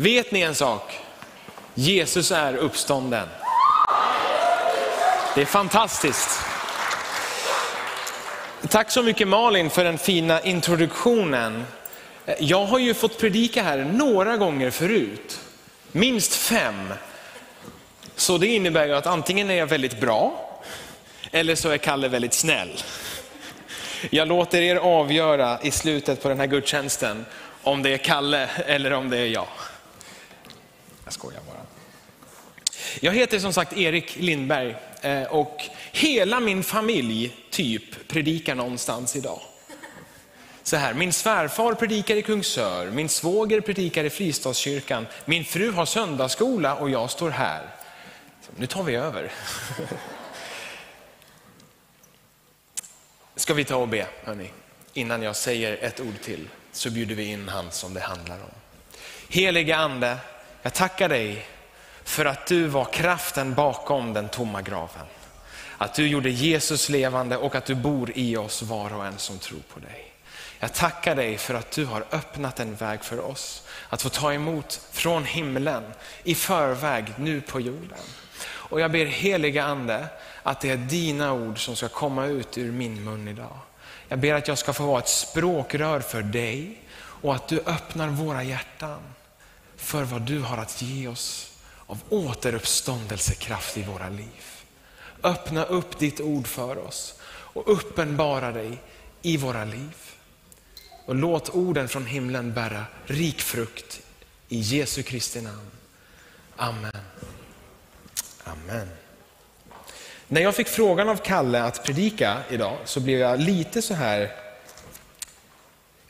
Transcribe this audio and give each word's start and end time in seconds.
Vet 0.00 0.32
ni 0.32 0.40
en 0.40 0.54
sak? 0.54 0.98
Jesus 1.74 2.32
är 2.32 2.56
uppstånden. 2.56 3.28
Det 5.34 5.40
är 5.40 5.46
fantastiskt. 5.46 6.40
Tack 8.68 8.90
så 8.90 9.02
mycket 9.02 9.28
Malin 9.28 9.70
för 9.70 9.84
den 9.84 9.98
fina 9.98 10.40
introduktionen. 10.40 11.64
Jag 12.38 12.66
har 12.66 12.78
ju 12.78 12.94
fått 12.94 13.18
predika 13.18 13.62
här 13.62 13.78
några 13.78 14.36
gånger 14.36 14.70
förut, 14.70 15.40
minst 15.92 16.34
fem. 16.34 16.92
Så 18.16 18.38
det 18.38 18.46
innebär 18.46 18.86
ju 18.86 18.94
att 18.94 19.06
antingen 19.06 19.50
är 19.50 19.54
jag 19.54 19.66
väldigt 19.66 20.00
bra, 20.00 20.50
eller 21.30 21.54
så 21.54 21.68
är 21.68 21.78
Kalle 21.78 22.08
väldigt 22.08 22.34
snäll. 22.34 22.70
Jag 24.10 24.28
låter 24.28 24.62
er 24.62 24.76
avgöra 24.76 25.58
i 25.62 25.70
slutet 25.70 26.22
på 26.22 26.28
den 26.28 26.40
här 26.40 26.46
gudstjänsten 26.46 27.26
om 27.62 27.82
det 27.82 27.90
är 27.90 27.98
Kalle 27.98 28.48
eller 28.66 28.92
om 28.92 29.10
det 29.10 29.18
är 29.18 29.26
jag. 29.26 29.48
Jag 31.10 31.14
skojar 31.14 31.40
bara. 31.46 31.66
Jag 33.00 33.12
heter 33.12 33.38
som 33.38 33.52
sagt 33.52 33.72
Erik 33.72 34.16
Lindberg 34.16 34.76
eh, 35.00 35.22
och 35.22 35.62
hela 35.92 36.40
min 36.40 36.62
familj 36.62 37.36
typ 37.50 38.08
predikar 38.08 38.54
någonstans 38.54 39.16
idag. 39.16 39.40
Så 40.62 40.76
här, 40.76 40.94
min 40.94 41.12
svärfar 41.12 41.74
predikar 41.74 42.16
i 42.16 42.22
Kungsör, 42.22 42.90
min 42.90 43.08
svåger 43.08 43.60
predikar 43.60 44.04
i 44.04 44.10
Fristadskyrkan, 44.10 45.06
min 45.24 45.44
fru 45.44 45.70
har 45.70 45.86
söndagsskola 45.86 46.74
och 46.74 46.90
jag 46.90 47.10
står 47.10 47.30
här. 47.30 47.62
Så 48.42 48.52
nu 48.56 48.66
tar 48.66 48.82
vi 48.82 48.94
över. 48.94 49.32
Ska 53.36 53.54
vi 53.54 53.64
ta 53.64 53.76
och 53.76 53.88
be, 53.88 54.06
hörni? 54.24 54.50
Innan 54.92 55.22
jag 55.22 55.36
säger 55.36 55.76
ett 55.80 56.00
ord 56.00 56.20
till 56.22 56.48
så 56.72 56.90
bjuder 56.90 57.14
vi 57.14 57.24
in 57.24 57.48
han 57.48 57.70
som 57.70 57.94
det 57.94 58.00
handlar 58.00 58.36
om. 58.36 58.50
Helige 59.28 59.76
Ande, 59.76 60.16
jag 60.62 60.74
tackar 60.74 61.08
dig 61.08 61.46
för 62.04 62.24
att 62.24 62.46
du 62.46 62.66
var 62.66 62.84
kraften 62.84 63.54
bakom 63.54 64.12
den 64.12 64.28
tomma 64.28 64.62
graven. 64.62 65.06
Att 65.78 65.94
du 65.94 66.08
gjorde 66.08 66.30
Jesus 66.30 66.88
levande 66.88 67.36
och 67.36 67.54
att 67.54 67.64
du 67.64 67.74
bor 67.74 68.12
i 68.14 68.36
oss 68.36 68.62
var 68.62 68.94
och 68.94 69.06
en 69.06 69.18
som 69.18 69.38
tror 69.38 69.60
på 69.74 69.80
dig. 69.80 70.12
Jag 70.58 70.74
tackar 70.74 71.14
dig 71.14 71.38
för 71.38 71.54
att 71.54 71.70
du 71.70 71.84
har 71.84 72.04
öppnat 72.10 72.60
en 72.60 72.74
väg 72.74 73.04
för 73.04 73.20
oss 73.20 73.62
att 73.88 74.02
få 74.02 74.08
ta 74.08 74.32
emot 74.32 74.80
från 74.92 75.24
himlen 75.24 75.82
i 76.24 76.34
förväg 76.34 77.04
nu 77.16 77.40
på 77.40 77.60
jorden. 77.60 77.98
Och 78.42 78.80
jag 78.80 78.90
ber 78.90 79.06
heliga 79.06 79.64
ande 79.64 80.06
att 80.42 80.60
det 80.60 80.70
är 80.70 80.76
dina 80.76 81.32
ord 81.32 81.64
som 81.64 81.76
ska 81.76 81.88
komma 81.88 82.26
ut 82.26 82.58
ur 82.58 82.72
min 82.72 83.04
mun 83.04 83.28
idag. 83.28 83.58
Jag 84.08 84.18
ber 84.18 84.34
att 84.34 84.48
jag 84.48 84.58
ska 84.58 84.72
få 84.72 84.86
vara 84.86 84.98
ett 84.98 85.08
språkrör 85.08 86.00
för 86.00 86.22
dig 86.22 86.82
och 86.96 87.34
att 87.34 87.48
du 87.48 87.60
öppnar 87.66 88.08
våra 88.08 88.42
hjärtan 88.42 89.00
för 89.80 90.04
vad 90.04 90.22
du 90.22 90.40
har 90.40 90.56
att 90.58 90.82
ge 90.82 91.08
oss 91.08 91.52
av 91.86 91.98
återuppståndelsekraft 92.08 93.76
i 93.76 93.82
våra 93.82 94.08
liv. 94.08 94.44
Öppna 95.22 95.64
upp 95.64 95.98
ditt 95.98 96.20
ord 96.20 96.46
för 96.46 96.78
oss 96.78 97.14
och 97.28 97.72
uppenbara 97.72 98.52
dig 98.52 98.78
i 99.22 99.36
våra 99.36 99.64
liv. 99.64 99.96
Och 101.06 101.14
låt 101.14 101.48
orden 101.48 101.88
från 101.88 102.06
himlen 102.06 102.54
bära 102.54 102.84
rik 103.06 103.40
frukt 103.40 104.00
i 104.48 104.60
Jesu 104.60 105.02
Kristi 105.02 105.40
namn. 105.40 105.70
Amen. 106.56 106.92
Amen. 108.44 108.88
När 110.28 110.40
jag 110.40 110.54
fick 110.54 110.68
frågan 110.68 111.08
av 111.08 111.16
Kalle 111.16 111.62
att 111.62 111.84
predika 111.84 112.38
idag 112.50 112.78
så 112.84 113.00
blev 113.00 113.18
jag 113.18 113.40
lite 113.40 113.82
så 113.82 113.94
här 113.94 114.32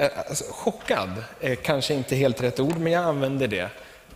Eh, 0.01 0.11
alltså, 0.29 0.45
chockad, 0.51 1.25
är 1.41 1.55
kanske 1.55 1.95
inte 1.95 2.17
helt 2.17 2.43
rätt 2.43 2.61
ord, 2.61 2.79
men 2.79 2.93
jag 2.93 3.05
använder 3.05 3.49
det 3.49 3.69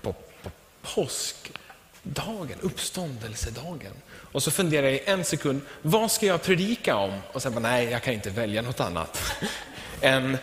på, 0.02 0.12
på 0.12 0.50
påskdagen, 0.82 2.58
uppståndelsedagen. 2.60 3.92
Och 4.32 4.42
så 4.42 4.50
funderar 4.50 4.86
jag 4.86 4.94
i 4.94 5.02
en 5.04 5.24
sekund, 5.24 5.60
vad 5.82 6.10
ska 6.10 6.26
jag 6.26 6.42
predika 6.42 6.97
om? 6.97 7.20
Och 7.32 7.42
sen 7.42 7.53
bara, 7.53 7.60
nej, 7.60 7.91
jag 7.91 8.03
kan 8.03 8.14
inte 8.14 8.31
välja 8.31 8.62
något 8.62 8.81
annat 8.81 9.22
än, 10.00 10.38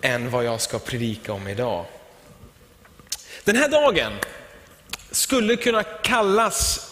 än 0.00 0.30
vad 0.30 0.44
jag 0.44 0.60
ska 0.60 0.78
predika 0.78 1.32
om 1.32 1.48
idag. 1.48 1.84
Den 3.44 3.56
här 3.56 3.68
dagen 3.68 4.12
skulle 5.10 5.56
kunna 5.56 5.82
kallas 5.82 6.90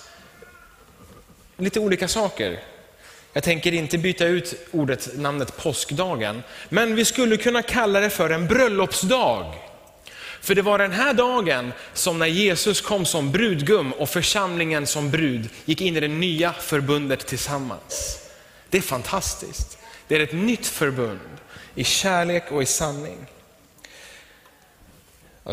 lite 1.57 1.81
olika 1.81 2.09
saker. 2.09 2.61
Jag 3.33 3.43
tänker 3.43 3.75
inte 3.75 3.99
byta 3.99 4.27
ut 4.27 4.55
ordet, 4.71 5.19
namnet 5.19 5.57
påskdagen, 5.57 6.43
men 6.69 6.95
vi 6.95 7.05
skulle 7.05 7.37
kunna 7.37 7.63
kalla 7.63 8.01
det 8.01 8.11
för 8.11 8.31
en 8.31 8.47
bröllopsdag. 8.47 9.55
För 10.41 10.55
det 10.55 10.63
var 10.63 10.79
den 10.79 10.93
här 10.93 11.15
dagen 11.15 11.73
som 11.95 12.19
när 12.19 12.27
Jesus 12.27 12.81
kom 12.81 13.05
som 13.05 13.33
brudgum 13.33 13.93
och 13.93 14.09
församlingen 14.09 14.87
som 14.87 15.11
brud 15.11 15.49
gick 15.65 15.81
in 15.81 15.97
i 15.97 16.01
det 16.01 16.09
nya 16.09 16.53
förbundet 16.53 17.27
tillsammans. 17.27 18.19
Det 18.71 18.79
är 18.79 18.83
fantastiskt. 18.83 19.79
Det 20.09 20.17
är 20.17 20.21
ett 20.21 20.33
nytt 20.33 20.67
förbund 20.67 21.21
i 21.75 21.85
kärlek 21.85 22.53
och 22.53 22.63
i 22.63 22.67
sanning. 22.67 23.27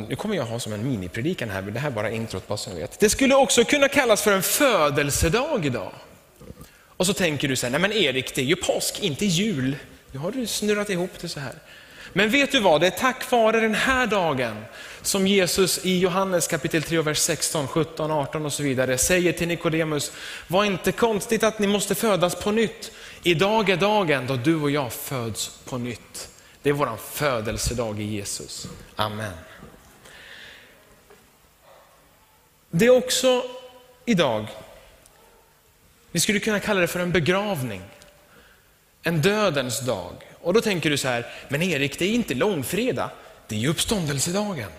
Nu 0.09 0.15
kommer 0.15 0.35
jag 0.35 0.43
ha 0.43 0.59
som 0.59 0.73
en 0.73 0.89
minipredikan 0.89 1.49
här, 1.49 1.61
men 1.61 1.73
det 1.73 1.79
här 1.79 1.89
är 1.89 1.93
bara 1.93 2.11
introt 2.11 2.47
bara 2.47 2.57
så 2.57 2.69
ni 2.69 2.79
vet. 2.79 2.99
Det 2.99 3.09
skulle 3.09 3.35
också 3.35 3.63
kunna 3.63 3.87
kallas 3.87 4.21
för 4.21 4.31
en 4.31 4.43
födelsedag 4.43 5.65
idag. 5.65 5.91
Och 6.97 7.05
så 7.05 7.13
tänker 7.13 7.47
du 7.47 7.55
så 7.55 7.65
här, 7.65 7.71
nej 7.71 7.81
men 7.81 7.93
Erik, 7.93 8.35
det 8.35 8.41
är 8.41 8.45
ju 8.45 8.55
påsk, 8.55 9.03
inte 9.03 9.25
jul. 9.25 9.75
Nu 10.11 10.19
har 10.19 10.31
du 10.31 10.47
snurrat 10.47 10.89
ihop 10.89 11.11
det 11.21 11.29
så 11.29 11.39
här. 11.39 11.55
Men 12.13 12.29
vet 12.29 12.51
du 12.51 12.59
vad, 12.59 12.81
det 12.81 12.87
är 12.87 12.91
tack 12.91 13.31
vare 13.31 13.59
den 13.59 13.75
här 13.75 14.07
dagen 14.07 14.65
som 15.01 15.27
Jesus 15.27 15.85
i 15.85 15.99
Johannes 15.99 16.47
kapitel 16.47 16.83
3, 16.83 17.01
vers 17.01 17.17
16, 17.17 17.67
17, 17.67 18.11
18 18.11 18.45
och 18.45 18.53
så 18.53 18.63
vidare 18.63 18.97
säger 18.97 19.33
till 19.33 19.47
Nikodemus, 19.47 20.11
var 20.47 20.65
inte 20.65 20.91
konstigt 20.91 21.43
att 21.43 21.59
ni 21.59 21.67
måste 21.67 21.95
födas 21.95 22.35
på 22.35 22.51
nytt. 22.51 22.91
Idag 23.23 23.69
är 23.69 23.77
dagen 23.77 24.27
då 24.27 24.35
du 24.35 24.55
och 24.55 24.71
jag 24.71 24.93
föds 24.93 25.59
på 25.65 25.77
nytt. 25.77 26.29
Det 26.61 26.69
är 26.69 26.73
vår 26.73 26.97
födelsedag 27.11 28.01
i 28.01 28.03
Jesus. 28.03 28.67
Amen. 28.95 29.33
Det 32.71 32.85
är 32.85 32.97
också 32.97 33.43
idag, 34.05 34.47
vi 36.17 36.21
skulle 36.21 36.39
kunna 36.39 36.59
kalla 36.59 36.81
det 36.81 36.87
för 36.87 36.99
en 36.99 37.11
begravning. 37.11 37.81
En 39.03 39.21
dödens 39.21 39.79
dag. 39.79 40.13
Och 40.41 40.53
då 40.53 40.61
tänker 40.61 40.89
du 40.89 40.97
så 40.97 41.07
här, 41.07 41.25
men 41.47 41.61
Erik 41.61 41.99
det 41.99 42.05
är 42.05 42.11
inte 42.11 42.33
långfredag, 42.33 43.09
det 43.47 43.55
är 43.55 43.59
ju 43.59 43.67
uppståndelsedagen. 43.67 44.69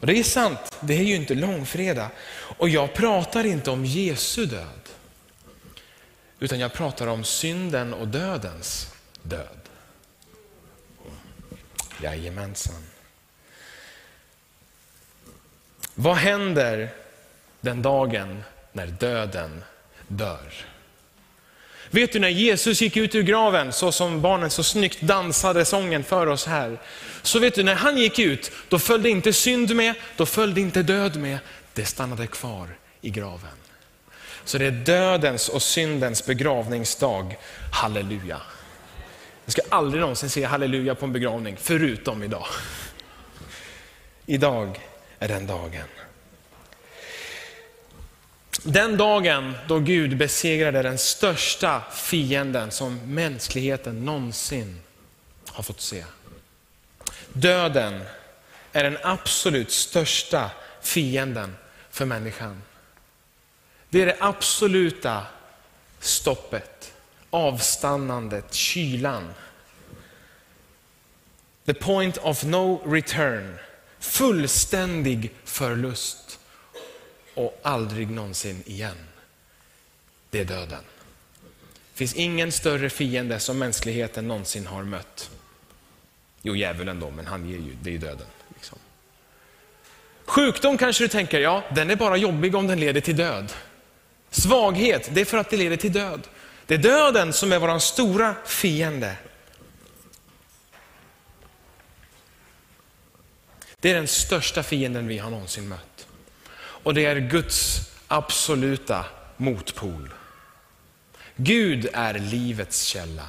Och 0.00 0.06
det 0.06 0.18
är 0.18 0.22
sant, 0.22 0.58
det 0.80 0.94
är 0.94 1.02
ju 1.02 1.14
inte 1.14 1.34
långfredag. 1.34 2.08
Och 2.58 2.68
jag 2.68 2.94
pratar 2.94 3.44
inte 3.44 3.70
om 3.70 3.84
Jesu 3.84 4.46
död. 4.46 4.88
Utan 6.38 6.58
jag 6.58 6.72
pratar 6.72 7.06
om 7.06 7.24
synden 7.24 7.94
och 7.94 8.08
dödens 8.08 8.94
död. 9.22 9.60
Jajamensan. 12.02 12.84
Vad 15.94 16.16
händer 16.16 16.90
den 17.60 17.82
dagen 17.82 18.44
när 18.72 18.86
döden 18.86 19.64
dör? 20.16 20.52
Vet 21.90 22.12
du 22.12 22.18
när 22.18 22.28
Jesus 22.28 22.82
gick 22.82 22.96
ut 22.96 23.14
ur 23.14 23.22
graven, 23.22 23.72
så 23.72 23.92
som 23.92 24.22
barnen 24.22 24.50
så 24.50 24.62
snyggt 24.62 25.00
dansade 25.00 25.64
sången 25.64 26.04
för 26.04 26.26
oss 26.26 26.46
här. 26.46 26.78
Så 27.22 27.38
vet 27.38 27.54
du, 27.54 27.62
när 27.62 27.74
han 27.74 27.98
gick 27.98 28.18
ut, 28.18 28.52
då 28.68 28.78
följde 28.78 29.10
inte 29.10 29.32
synd 29.32 29.76
med, 29.76 29.94
då 30.16 30.26
följde 30.26 30.60
inte 30.60 30.82
död 30.82 31.16
med. 31.16 31.38
Det 31.74 31.84
stannade 31.84 32.26
kvar 32.26 32.68
i 33.00 33.10
graven. 33.10 33.50
Så 34.44 34.58
det 34.58 34.66
är 34.66 34.70
dödens 34.70 35.48
och 35.48 35.62
syndens 35.62 36.26
begravningsdag. 36.26 37.36
Halleluja. 37.72 38.40
Jag 39.44 39.52
ska 39.52 39.62
aldrig 39.68 40.00
någonsin 40.00 40.30
se 40.30 40.44
halleluja 40.44 40.94
på 40.94 41.04
en 41.04 41.12
begravning, 41.12 41.56
förutom 41.60 42.22
idag. 42.22 42.46
Idag 44.26 44.80
är 45.18 45.28
den 45.28 45.46
dagen. 45.46 45.86
Den 48.64 48.96
dagen 48.96 49.54
då 49.68 49.78
Gud 49.78 50.16
besegrade 50.16 50.82
den 50.82 50.98
största 50.98 51.82
fienden 51.92 52.70
som 52.70 53.14
mänskligheten 53.14 54.04
någonsin 54.04 54.80
har 55.48 55.62
fått 55.62 55.80
se. 55.80 56.04
Döden 57.32 58.04
är 58.72 58.84
den 58.84 58.98
absolut 59.02 59.70
största 59.70 60.50
fienden 60.80 61.56
för 61.90 62.04
människan. 62.04 62.62
Det 63.88 64.02
är 64.02 64.06
det 64.06 64.16
absoluta 64.20 65.26
stoppet, 66.00 66.92
avstannandet, 67.30 68.54
kylan. 68.54 69.34
The 71.66 71.74
point 71.74 72.18
of 72.18 72.44
no 72.44 72.82
return. 72.86 73.58
Fullständig 73.98 75.30
förlust 75.44 76.38
och 77.34 77.60
aldrig 77.62 78.10
någonsin 78.10 78.62
igen. 78.66 78.96
Det 80.30 80.40
är 80.40 80.44
döden. 80.44 80.84
Det 81.92 81.98
finns 81.98 82.14
ingen 82.14 82.52
större 82.52 82.90
fiende 82.90 83.40
som 83.40 83.58
mänskligheten 83.58 84.28
någonsin 84.28 84.66
har 84.66 84.82
mött. 84.82 85.30
Jo, 86.42 86.56
djävulen 86.56 87.00
då, 87.00 87.10
men 87.10 87.26
han 87.26 87.48
ger 87.48 87.58
ju, 87.58 87.76
det 87.82 87.90
är 87.90 87.92
ju 87.92 87.98
döden. 87.98 88.26
Liksom. 88.54 88.78
Sjukdom 90.24 90.78
kanske 90.78 91.04
du 91.04 91.08
tänker, 91.08 91.40
ja 91.40 91.64
den 91.74 91.90
är 91.90 91.96
bara 91.96 92.16
jobbig 92.16 92.54
om 92.54 92.66
den 92.66 92.80
leder 92.80 93.00
till 93.00 93.16
död. 93.16 93.52
Svaghet, 94.30 95.08
det 95.12 95.20
är 95.20 95.24
för 95.24 95.38
att 95.38 95.50
det 95.50 95.56
leder 95.56 95.76
till 95.76 95.92
död. 95.92 96.28
Det 96.66 96.74
är 96.74 96.78
döden 96.78 97.32
som 97.32 97.52
är 97.52 97.58
vår 97.58 97.78
stora 97.78 98.34
fiende. 98.46 99.16
Det 103.80 103.90
är 103.90 103.94
den 103.94 104.08
största 104.08 104.62
fienden 104.62 105.06
vi 105.06 105.18
har 105.18 105.30
någonsin 105.30 105.68
mött. 105.68 106.06
Och 106.82 106.94
det 106.94 107.04
är 107.04 107.16
Guds 107.16 107.90
absoluta 108.08 109.04
motpol. 109.36 110.10
Gud 111.36 111.88
är 111.92 112.14
livets 112.14 112.82
källa. 112.82 113.28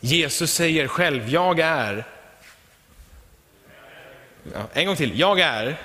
Jesus 0.00 0.52
säger 0.52 0.88
själv, 0.88 1.28
jag 1.28 1.60
är... 1.60 2.04
Ja, 4.54 4.68
en 4.72 4.86
gång 4.86 4.96
till, 4.96 5.18
jag 5.18 5.40
är... 5.40 5.80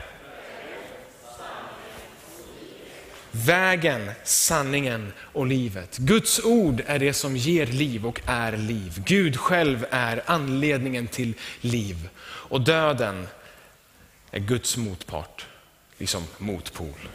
Vägen, 3.32 4.12
sanningen 4.24 5.14
och 5.20 5.48
livet. 5.48 5.98
Guds 5.98 6.40
ord 6.44 6.84
är 6.86 7.00
det 7.00 7.14
som 7.14 7.38
ger 7.38 7.66
liv 7.66 8.06
och 8.06 8.22
är 8.26 8.58
liv. 8.58 9.04
Gud 9.06 9.40
själv 9.40 9.86
är 9.90 10.24
anledningen 10.26 11.08
till 11.08 11.34
liv. 11.62 12.10
Och 12.24 12.62
döden 12.62 13.28
är 14.32 14.40
Guds 14.40 14.78
motpart, 14.78 15.46
liksom 15.98 16.24
motpol. 16.38 17.10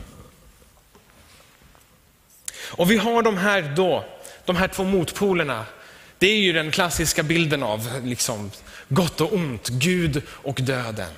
Och 2.60 2.90
vi 2.90 2.96
har 2.96 3.22
de 3.22 3.36
här, 3.36 3.62
då, 3.76 4.04
de 4.44 4.56
här 4.56 4.68
två 4.68 4.84
motpolerna. 4.84 5.66
Det 6.18 6.26
är 6.26 6.38
ju 6.38 6.52
den 6.52 6.70
klassiska 6.70 7.22
bilden 7.22 7.62
av 7.62 8.00
liksom, 8.04 8.50
gott 8.88 9.20
och 9.20 9.32
ont, 9.32 9.68
Gud 9.68 10.22
och 10.28 10.60
döden. 10.62 11.12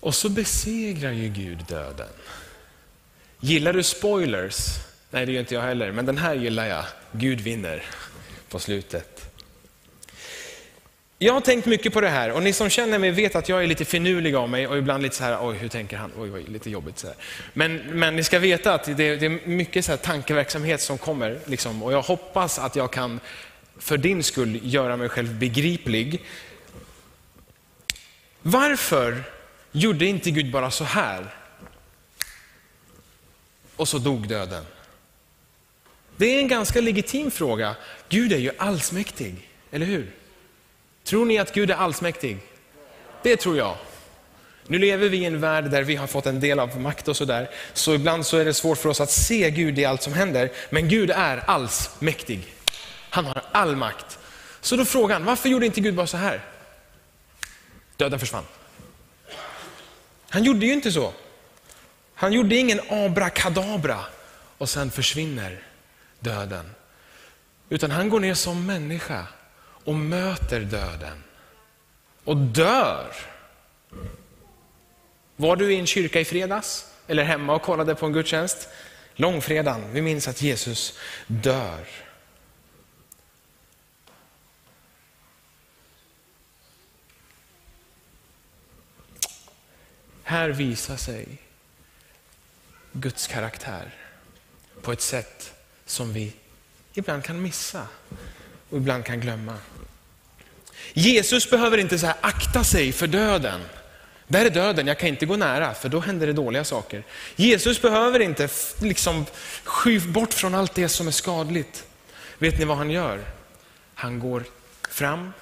Och 0.00 0.14
så 0.14 0.28
besegrar 0.28 1.12
ju 1.12 1.28
Gud 1.28 1.64
döden. 1.68 2.08
Gillar 3.40 3.72
du 3.72 3.82
spoilers? 3.82 4.56
Nej, 5.10 5.26
det 5.26 5.32
gör 5.32 5.40
inte 5.40 5.54
jag 5.54 5.62
heller, 5.62 5.92
men 5.92 6.06
den 6.06 6.18
här 6.18 6.34
gillar 6.34 6.66
jag. 6.66 6.84
Gud 7.12 7.40
vinner 7.40 7.84
på 8.48 8.58
slutet. 8.58 9.35
Jag 11.18 11.32
har 11.32 11.40
tänkt 11.40 11.66
mycket 11.66 11.92
på 11.92 12.00
det 12.00 12.08
här 12.08 12.32
och 12.32 12.42
ni 12.42 12.52
som 12.52 12.70
känner 12.70 12.98
mig 12.98 13.10
vet 13.10 13.36
att 13.36 13.48
jag 13.48 13.62
är 13.62 13.66
lite 13.66 13.84
finurlig 13.84 14.34
av 14.34 14.48
mig 14.48 14.66
och 14.66 14.78
ibland 14.78 15.02
lite 15.02 15.16
så 15.16 15.24
här, 15.24 15.38
oj 15.48 15.56
hur 15.56 15.68
tänker 15.68 15.96
han? 15.96 16.12
Oj, 16.18 16.32
oj 16.32 16.44
lite 16.48 16.70
jobbigt. 16.70 16.98
Så 16.98 17.06
här. 17.06 17.16
Men, 17.52 17.76
men 17.76 18.16
ni 18.16 18.24
ska 18.24 18.38
veta 18.38 18.74
att 18.74 18.84
det, 18.84 19.16
det 19.16 19.26
är 19.26 19.48
mycket 19.48 19.84
så 19.84 19.92
här 19.92 19.96
tankeverksamhet 19.96 20.80
som 20.80 20.98
kommer 20.98 21.38
liksom, 21.44 21.82
och 21.82 21.92
jag 21.92 22.02
hoppas 22.02 22.58
att 22.58 22.76
jag 22.76 22.92
kan 22.92 23.20
för 23.78 23.98
din 23.98 24.22
skull 24.22 24.60
göra 24.62 24.96
mig 24.96 25.08
själv 25.08 25.38
begriplig. 25.38 26.24
Varför 28.42 29.22
gjorde 29.72 30.06
inte 30.06 30.30
Gud 30.30 30.50
bara 30.50 30.70
så 30.70 30.84
här? 30.84 31.34
Och 33.76 33.88
så 33.88 33.98
dog 33.98 34.28
döden. 34.28 34.64
Det 36.16 36.26
är 36.26 36.38
en 36.38 36.48
ganska 36.48 36.80
legitim 36.80 37.30
fråga. 37.30 37.76
Gud 38.08 38.32
är 38.32 38.38
ju 38.38 38.50
allsmäktig, 38.58 39.50
eller 39.70 39.86
hur? 39.86 40.12
Tror 41.06 41.24
ni 41.24 41.38
att 41.38 41.54
Gud 41.54 41.70
är 41.70 41.74
allsmäktig? 41.74 42.38
Det 43.22 43.36
tror 43.36 43.56
jag. 43.56 43.76
Nu 44.66 44.78
lever 44.78 45.08
vi 45.08 45.16
i 45.16 45.24
en 45.24 45.40
värld 45.40 45.70
där 45.70 45.82
vi 45.82 45.96
har 45.96 46.06
fått 46.06 46.26
en 46.26 46.40
del 46.40 46.58
av 46.58 46.80
makt 46.80 47.08
och 47.08 47.16
sådär, 47.16 47.50
så 47.72 47.94
ibland 47.94 48.26
så 48.26 48.36
är 48.36 48.44
det 48.44 48.54
svårt 48.54 48.78
för 48.78 48.88
oss 48.88 49.00
att 49.00 49.10
se 49.10 49.50
Gud 49.50 49.78
i 49.78 49.84
allt 49.84 50.02
som 50.02 50.12
händer. 50.12 50.52
Men 50.70 50.88
Gud 50.88 51.10
är 51.10 51.50
allsmäktig. 51.50 52.54
Han 53.10 53.24
har 53.24 53.42
all 53.52 53.76
makt. 53.76 54.18
Så 54.60 54.76
då 54.76 54.84
frågan, 54.84 55.24
varför 55.24 55.48
gjorde 55.48 55.66
inte 55.66 55.80
Gud 55.80 55.94
bara 55.94 56.06
så 56.06 56.16
här? 56.16 56.44
Döden 57.96 58.18
försvann. 58.18 58.44
Han 60.28 60.44
gjorde 60.44 60.66
ju 60.66 60.72
inte 60.72 60.92
så. 60.92 61.12
Han 62.14 62.32
gjorde 62.32 62.56
ingen 62.56 62.80
abrakadabra 62.90 64.00
och 64.58 64.68
sen 64.68 64.90
försvinner 64.90 65.62
döden. 66.20 66.70
Utan 67.68 67.90
han 67.90 68.08
går 68.08 68.20
ner 68.20 68.34
som 68.34 68.66
människa 68.66 69.26
och 69.86 69.94
möter 69.94 70.60
döden. 70.60 71.22
Och 72.24 72.36
dör. 72.36 73.14
Var 75.36 75.56
du 75.56 75.72
i 75.72 75.78
en 75.78 75.86
kyrka 75.86 76.20
i 76.20 76.24
fredags? 76.24 76.86
Eller 77.06 77.24
hemma 77.24 77.54
och 77.54 77.62
kollade 77.62 77.94
på 77.94 78.06
en 78.06 78.12
gudstjänst? 78.12 78.68
Långfredagen, 79.14 79.92
vi 79.92 80.02
minns 80.02 80.28
att 80.28 80.42
Jesus 80.42 80.98
dör. 81.26 81.86
Här 90.22 90.48
visar 90.48 90.96
sig 90.96 91.26
Guds 92.92 93.26
karaktär 93.26 93.94
på 94.82 94.92
ett 94.92 95.00
sätt 95.00 95.54
som 95.84 96.12
vi 96.12 96.32
ibland 96.94 97.24
kan 97.24 97.42
missa 97.42 97.88
och 98.70 98.78
ibland 98.78 99.04
kan 99.04 99.20
glömma. 99.20 99.58
Jesus 100.92 101.50
behöver 101.50 101.78
inte 101.78 101.98
så 101.98 102.12
akta 102.20 102.64
sig 102.64 102.92
för 102.92 103.06
döden. 103.06 103.60
Där 104.28 104.44
är 104.44 104.50
döden, 104.50 104.86
jag 104.86 104.98
kan 104.98 105.08
inte 105.08 105.26
gå 105.26 105.36
nära 105.36 105.74
för 105.74 105.88
då 105.88 106.00
händer 106.00 106.26
det 106.26 106.32
dåliga 106.32 106.64
saker. 106.64 107.04
Jesus 107.36 107.82
behöver 107.82 108.20
inte 108.20 108.48
liksom 108.80 109.26
sky 109.64 110.00
bort 110.00 110.34
från 110.34 110.54
allt 110.54 110.74
det 110.74 110.88
som 110.88 111.06
är 111.06 111.12
skadligt. 111.12 111.86
Vet 112.38 112.58
ni 112.58 112.64
vad 112.64 112.76
han 112.76 112.90
gör? 112.90 113.24
Han 113.94 114.18
går 114.18 114.44
fram 114.90 115.32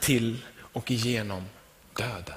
till 0.00 0.44
och 0.60 0.90
igenom 0.90 1.44
döden. 1.96 2.34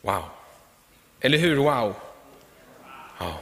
Wow. 0.00 0.24
Eller 1.20 1.38
hur? 1.38 1.56
Wow. 1.56 1.94
Ja. 3.18 3.40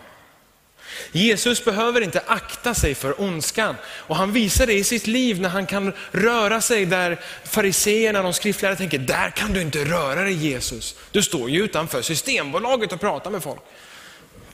Jesus 1.13 1.65
behöver 1.65 2.01
inte 2.01 2.23
akta 2.27 2.75
sig 2.75 2.95
för 2.95 3.21
ondskan. 3.21 3.75
Och 3.85 4.17
han 4.17 4.33
visar 4.33 4.67
det 4.67 4.75
i 4.75 4.85
sitt 4.85 5.07
liv 5.07 5.41
när 5.41 5.49
han 5.49 5.67
kan 5.67 5.93
röra 6.11 6.61
sig 6.61 6.87
där 6.87 7.21
fariseerna, 7.45 8.23
de 8.23 8.33
skriftlärda 8.33 8.77
tänker, 8.77 8.99
där 8.99 9.31
kan 9.31 9.53
du 9.53 9.61
inte 9.61 9.85
röra 9.85 10.23
dig 10.23 10.33
Jesus. 10.33 10.97
Du 11.11 11.23
står 11.23 11.51
ju 11.51 11.65
utanför 11.65 12.03
Systembolaget 12.03 12.93
och 12.93 13.01
pratar 13.01 13.31
med 13.31 13.43
folk. 13.43 13.61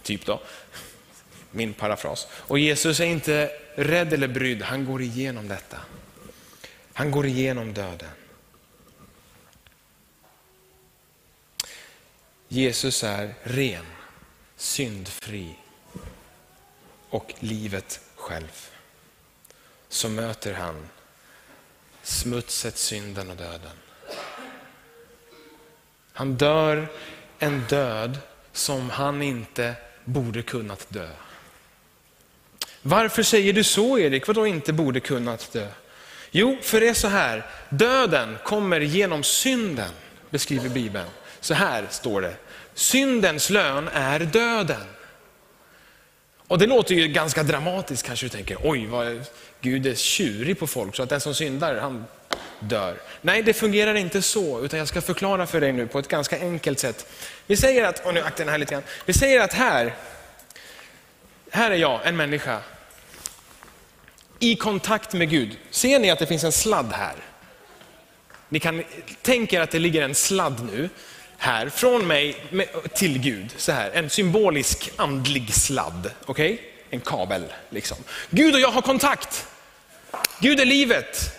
Typ 0.03 0.27
då, 0.27 0.41
min 1.51 1.75
parafras. 1.75 2.27
Och 2.33 2.59
Jesus 2.59 3.01
är 3.01 3.05
inte 3.05 3.51
rädd 3.77 4.13
eller 4.13 4.29
brydd, 4.29 4.63
han 4.63 4.85
går 4.85 5.03
igenom 5.03 5.49
detta. 5.49 5.77
Han 6.93 7.11
går 7.11 7.27
igenom 7.27 7.75
döden. 7.75 8.09
Jesus 12.49 13.05
är 13.05 13.35
ren, 13.43 13.85
syndfri 14.57 15.55
och 17.11 17.35
livet 17.39 18.01
själv. 18.17 18.69
Så 19.89 20.09
möter 20.09 20.55
han 20.55 20.89
smutset, 22.03 22.79
synden 22.79 23.31
och 23.31 23.37
döden. 23.37 23.77
Han 26.13 26.35
dör 26.35 26.89
en 27.39 27.65
död 27.69 28.19
som 28.53 28.91
han 28.91 29.23
inte 29.23 29.75
borde 30.05 30.43
kunnat 30.43 30.87
dö. 30.89 31.09
Varför 32.83 33.23
säger 33.23 33.53
du 33.53 33.65
så 33.65 33.99
Erik? 33.99 34.27
Vadå 34.27 34.47
inte 34.47 34.73
borde 34.73 35.01
kunnat 35.01 35.53
dö? 35.53 35.69
Jo, 36.31 36.59
för 36.63 36.81
det 36.81 36.89
är 36.89 36.95
så 36.95 37.09
här, 37.09 37.47
döden 37.69 38.39
kommer 38.45 38.81
genom 38.81 39.23
synden, 39.23 39.91
beskriver 40.31 40.69
Bibeln. 40.69 41.09
Så 41.41 41.55
här 41.55 41.87
står 41.91 42.21
det, 42.21 42.37
syndens 42.75 43.51
lön 43.51 43.89
är 43.93 44.21
döden. 44.21 44.87
Och 46.49 46.59
det 46.59 46.67
låter 46.67 46.95
ju 46.95 47.09
ganska 47.09 47.43
dramatiskt 47.43 48.07
kanske 48.07 48.27
du 48.27 48.31
tänker, 48.31 48.59
oj 48.63 48.87
vad 48.87 49.25
Gud 49.61 49.87
är 49.87 49.95
tjurig 49.95 50.59
på 50.59 50.67
folk 50.67 50.97
så 50.97 51.03
att 51.03 51.09
den 51.09 51.21
som 51.21 51.35
syndar 51.35 51.77
han 51.77 52.05
dör. 52.61 52.97
Nej, 53.21 53.43
det 53.43 53.53
fungerar 53.53 53.95
inte 53.95 54.23
så, 54.23 54.65
utan 54.65 54.79
jag 54.79 54.89
ska 54.89 55.01
förklara 55.01 55.47
för 55.47 55.61
dig 55.61 55.73
nu 55.73 55.87
på 55.87 55.99
ett 55.99 56.09
ganska 56.09 56.41
enkelt 56.41 56.79
sätt. 56.79 57.07
Vi 57.47 57.57
säger 57.57 57.85
att, 57.85 58.07
och 58.07 58.15
nu 58.15 58.21
akta 58.21 58.45
den 58.45 58.49
här 58.49 58.59
lite 58.59 58.75
grann. 58.75 58.83
Vi 59.05 59.13
säger 59.13 59.41
att 59.41 59.53
här, 59.53 59.95
här 61.51 61.71
är 61.71 61.77
jag, 61.77 62.01
en 62.05 62.17
människa, 62.17 62.61
i 64.39 64.57
kontakt 64.57 65.13
med 65.13 65.31
Gud. 65.31 65.57
Ser 65.71 65.99
ni 65.99 66.11
att 66.11 66.19
det 66.19 66.27
finns 66.27 66.45
en 66.45 66.53
sladd 66.53 66.93
här? 66.93 67.15
Ni 68.49 68.61
kan 68.61 68.83
tänka 69.23 69.57
er 69.57 69.61
att 69.61 69.71
det 69.71 69.79
ligger 69.79 70.03
en 70.03 70.15
sladd 70.15 70.69
nu 70.73 70.89
här, 71.39 71.69
från 71.69 72.07
mig 72.07 72.37
till 72.95 73.19
Gud. 73.19 73.55
Så 73.57 73.73
här, 73.73 73.91
en 73.91 74.11
symbolisk 74.11 74.91
andlig 74.97 75.55
sladd. 75.55 76.11
Okej? 76.27 76.53
Okay? 76.55 76.67
En 76.91 77.01
kabel. 77.01 77.45
liksom. 77.71 77.97
Gud 78.31 78.55
och 78.55 78.61
jag 78.61 78.71
har 78.71 78.83
kontakt. 78.83 79.47
Gud 80.41 80.61
är 80.61 80.65
livet. 80.65 81.35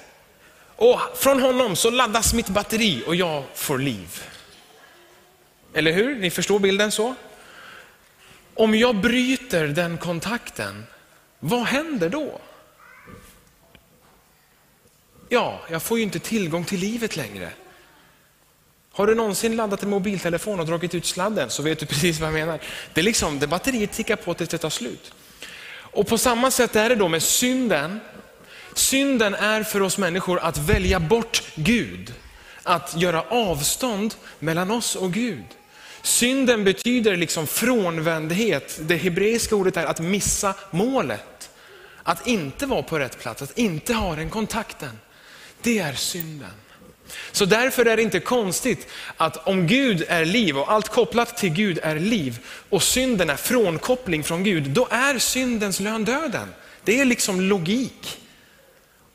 Och 0.76 1.00
från 1.16 1.42
honom 1.42 1.76
så 1.76 1.90
laddas 1.90 2.34
mitt 2.34 2.50
batteri 2.50 3.04
och 3.08 3.16
jag 3.16 3.44
får 3.54 3.78
liv. 3.78 4.24
Eller 5.74 5.92
hur? 5.92 6.16
Ni 6.16 6.30
förstår 6.30 6.60
bilden 6.60 6.92
så? 6.92 7.16
Om 8.54 8.76
jag 8.76 8.96
bryter 8.96 9.68
den 9.68 9.98
kontakten, 9.98 10.86
vad 11.40 11.64
händer 11.64 12.10
då? 12.10 12.42
Ja, 15.30 15.62
jag 15.70 15.84
får 15.84 15.98
ju 15.98 16.04
inte 16.04 16.20
tillgång 16.20 16.66
till 16.66 16.80
livet 16.80 17.16
längre. 17.16 17.52
Har 19.00 19.08
du 19.08 19.16
någonsin 19.16 19.56
laddat 19.56 19.84
en 19.84 19.90
mobiltelefon 19.90 20.60
och 20.60 20.66
dragit 20.66 20.96
ut 20.96 21.06
sladden 21.06 21.50
så 21.50 21.64
vet 21.64 21.80
du 21.80 21.86
precis 21.94 22.20
vad 22.20 22.28
jag 22.28 22.34
menar. 22.34 22.60
Det, 22.94 23.02
är 23.02 23.06
liksom, 23.06 23.40
det 23.40 23.48
batteriet 23.48 23.92
tickar 23.92 24.16
på 24.16 24.34
tills 24.34 24.50
det 24.50 24.58
tar 24.58 24.70
slut. 24.70 25.14
Och 25.72 26.08
på 26.08 26.18
samma 26.18 26.52
sätt 26.52 26.76
är 26.76 26.90
det 26.90 26.96
då 26.96 27.08
med 27.08 27.24
synden. 27.24 28.00
Synden 28.74 29.34
är 29.34 29.64
för 29.64 29.82
oss 29.82 29.98
människor 29.98 30.40
att 30.40 30.58
välja 30.58 31.00
bort 31.00 31.44
Gud. 31.56 32.14
Att 32.64 32.96
göra 32.98 33.22
avstånd 33.22 34.14
mellan 34.40 34.72
oss 34.72 34.96
och 34.96 35.14
Gud. 35.14 35.46
Synden 36.02 36.64
betyder 36.64 37.16
liksom 37.16 37.48
frånvändhet. 37.48 38.80
Det 38.82 38.98
hebreiska 38.98 39.56
ordet 39.56 39.78
är 39.78 39.86
att 39.86 40.00
missa 40.00 40.54
målet. 40.72 41.50
Att 42.04 42.28
inte 42.28 42.66
vara 42.66 42.84
på 42.84 43.00
rätt 43.00 43.20
plats, 43.20 43.42
att 43.42 43.58
inte 43.58 43.94
ha 43.94 44.16
den 44.16 44.30
kontakten. 44.30 45.00
Det 45.62 45.80
är 45.80 45.94
synden. 45.94 46.52
Så 47.32 47.46
därför 47.46 47.86
är 47.86 47.98
det 47.98 48.04
inte 48.04 48.20
konstigt 48.20 48.88
att 49.18 49.48
om 49.48 49.68
Gud 49.68 50.06
är 50.08 50.26
liv 50.26 50.58
och 50.58 50.72
allt 50.72 50.90
kopplat 50.90 51.38
till 51.38 51.50
Gud 51.50 51.80
är 51.84 52.00
liv 52.00 52.40
och 52.70 52.84
synden 52.84 53.30
är 53.30 53.36
frånkoppling 53.36 54.24
från 54.24 54.44
Gud, 54.44 54.64
då 54.64 54.88
är 54.92 55.20
syndens 55.20 55.80
lön 55.80 56.06
döden. 56.06 56.54
Det 56.84 57.00
är 57.00 57.06
liksom 57.06 57.42
logik. 57.42 58.20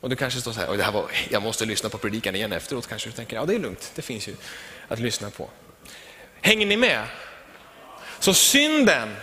Och 0.01 0.09
du 0.09 0.15
kanske 0.15 0.41
står 0.41 0.51
så 0.51 0.59
här, 0.59 0.77
det 0.77 0.83
här 0.83 0.91
var, 0.91 1.05
jag 1.29 1.43
måste 1.43 1.65
lyssna 1.65 1.89
på 1.89 1.97
predikan 1.97 2.35
igen 2.35 2.53
efteråt 2.53 2.87
kanske 2.87 3.09
du 3.09 3.13
tänker, 3.13 3.35
ja 3.35 3.45
det 3.45 3.55
är 3.55 3.59
lugnt, 3.59 3.91
det 3.95 4.01
finns 4.01 4.27
ju 4.27 4.35
att 4.87 4.99
lyssna 4.99 5.29
på. 5.29 5.49
Hänger 6.41 6.65
ni 6.65 6.77
med? 6.77 7.03
Så 8.19 8.33
synden 8.33 9.15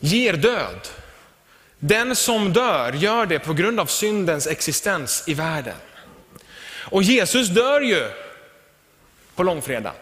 ger 0.00 0.32
död. 0.32 0.88
Den 1.78 2.16
som 2.16 2.52
dör 2.52 2.92
gör 2.92 3.26
det 3.26 3.38
på 3.38 3.52
grund 3.52 3.80
av 3.80 3.86
syndens 3.86 4.46
existens 4.46 5.24
i 5.26 5.34
världen. 5.34 5.76
Och 6.90 7.02
Jesus 7.02 7.48
dör 7.48 7.80
ju 7.80 8.10
på 9.34 9.42
långfredagen. 9.42 9.98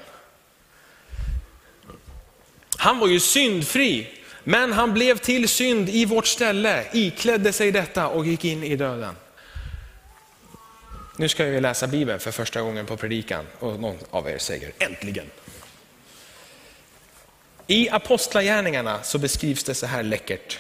Han 2.77 2.99
var 2.99 3.09
ju 3.09 3.21
syndfri, 3.21 4.09
men 4.45 4.73
han 4.73 4.95
blev 4.95 5.19
till 5.19 5.49
synd 5.49 5.89
i 5.89 6.05
vårt 6.05 6.27
ställe, 6.27 6.85
iklädde 6.93 7.53
sig 7.53 7.73
detta 7.73 8.09
och 8.09 8.27
gick 8.27 8.45
in 8.45 8.65
i 8.65 8.77
döden. 8.77 9.15
Nu 11.17 11.29
ska 11.29 11.45
vi 11.45 11.61
läsa 11.61 11.87
Bibeln 11.87 12.21
för 12.21 12.31
första 12.31 12.61
gången 12.61 12.87
på 12.87 12.97
predikan 12.97 13.47
och 13.59 13.81
någon 13.81 13.99
av 14.11 14.29
er 14.29 14.39
säger 14.39 14.73
äntligen. 14.79 15.27
I 17.67 17.91
Apostlagärningarna 17.91 19.03
så 19.03 19.19
beskrivs 19.19 19.65
det 19.65 19.75
så 19.75 19.87
här 19.87 20.03
läckert. 20.03 20.59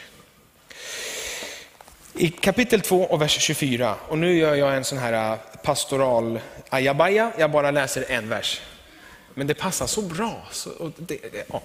I 2.20 2.28
kapitel 2.30 2.80
2 2.80 3.04
och 3.04 3.22
vers 3.22 3.38
24, 3.40 3.94
och 4.08 4.18
nu 4.18 4.38
gör 4.38 4.54
jag 4.54 4.76
en 4.76 4.84
sån 4.84 4.98
här 4.98 5.32
äh, 5.32 5.38
pastoral 5.62 6.40
ajabaja, 6.68 7.32
jag 7.38 7.50
bara 7.50 7.70
läser 7.70 8.04
en 8.08 8.28
vers. 8.28 8.60
Men 9.34 9.46
det 9.46 9.54
passar 9.54 9.86
så 9.86 10.02
bra. 10.02 10.42
Så 10.50 10.92
det, 10.96 11.18
det, 11.32 11.44
ja. 11.52 11.62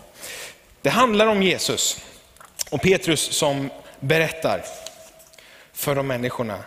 det 0.81 0.89
handlar 0.89 1.27
om 1.27 1.43
Jesus 1.43 2.01
och 2.69 2.81
Petrus 2.81 3.21
som 3.31 3.69
berättar 3.99 4.63
för 5.73 5.95
de 5.95 6.07
människorna. 6.07 6.59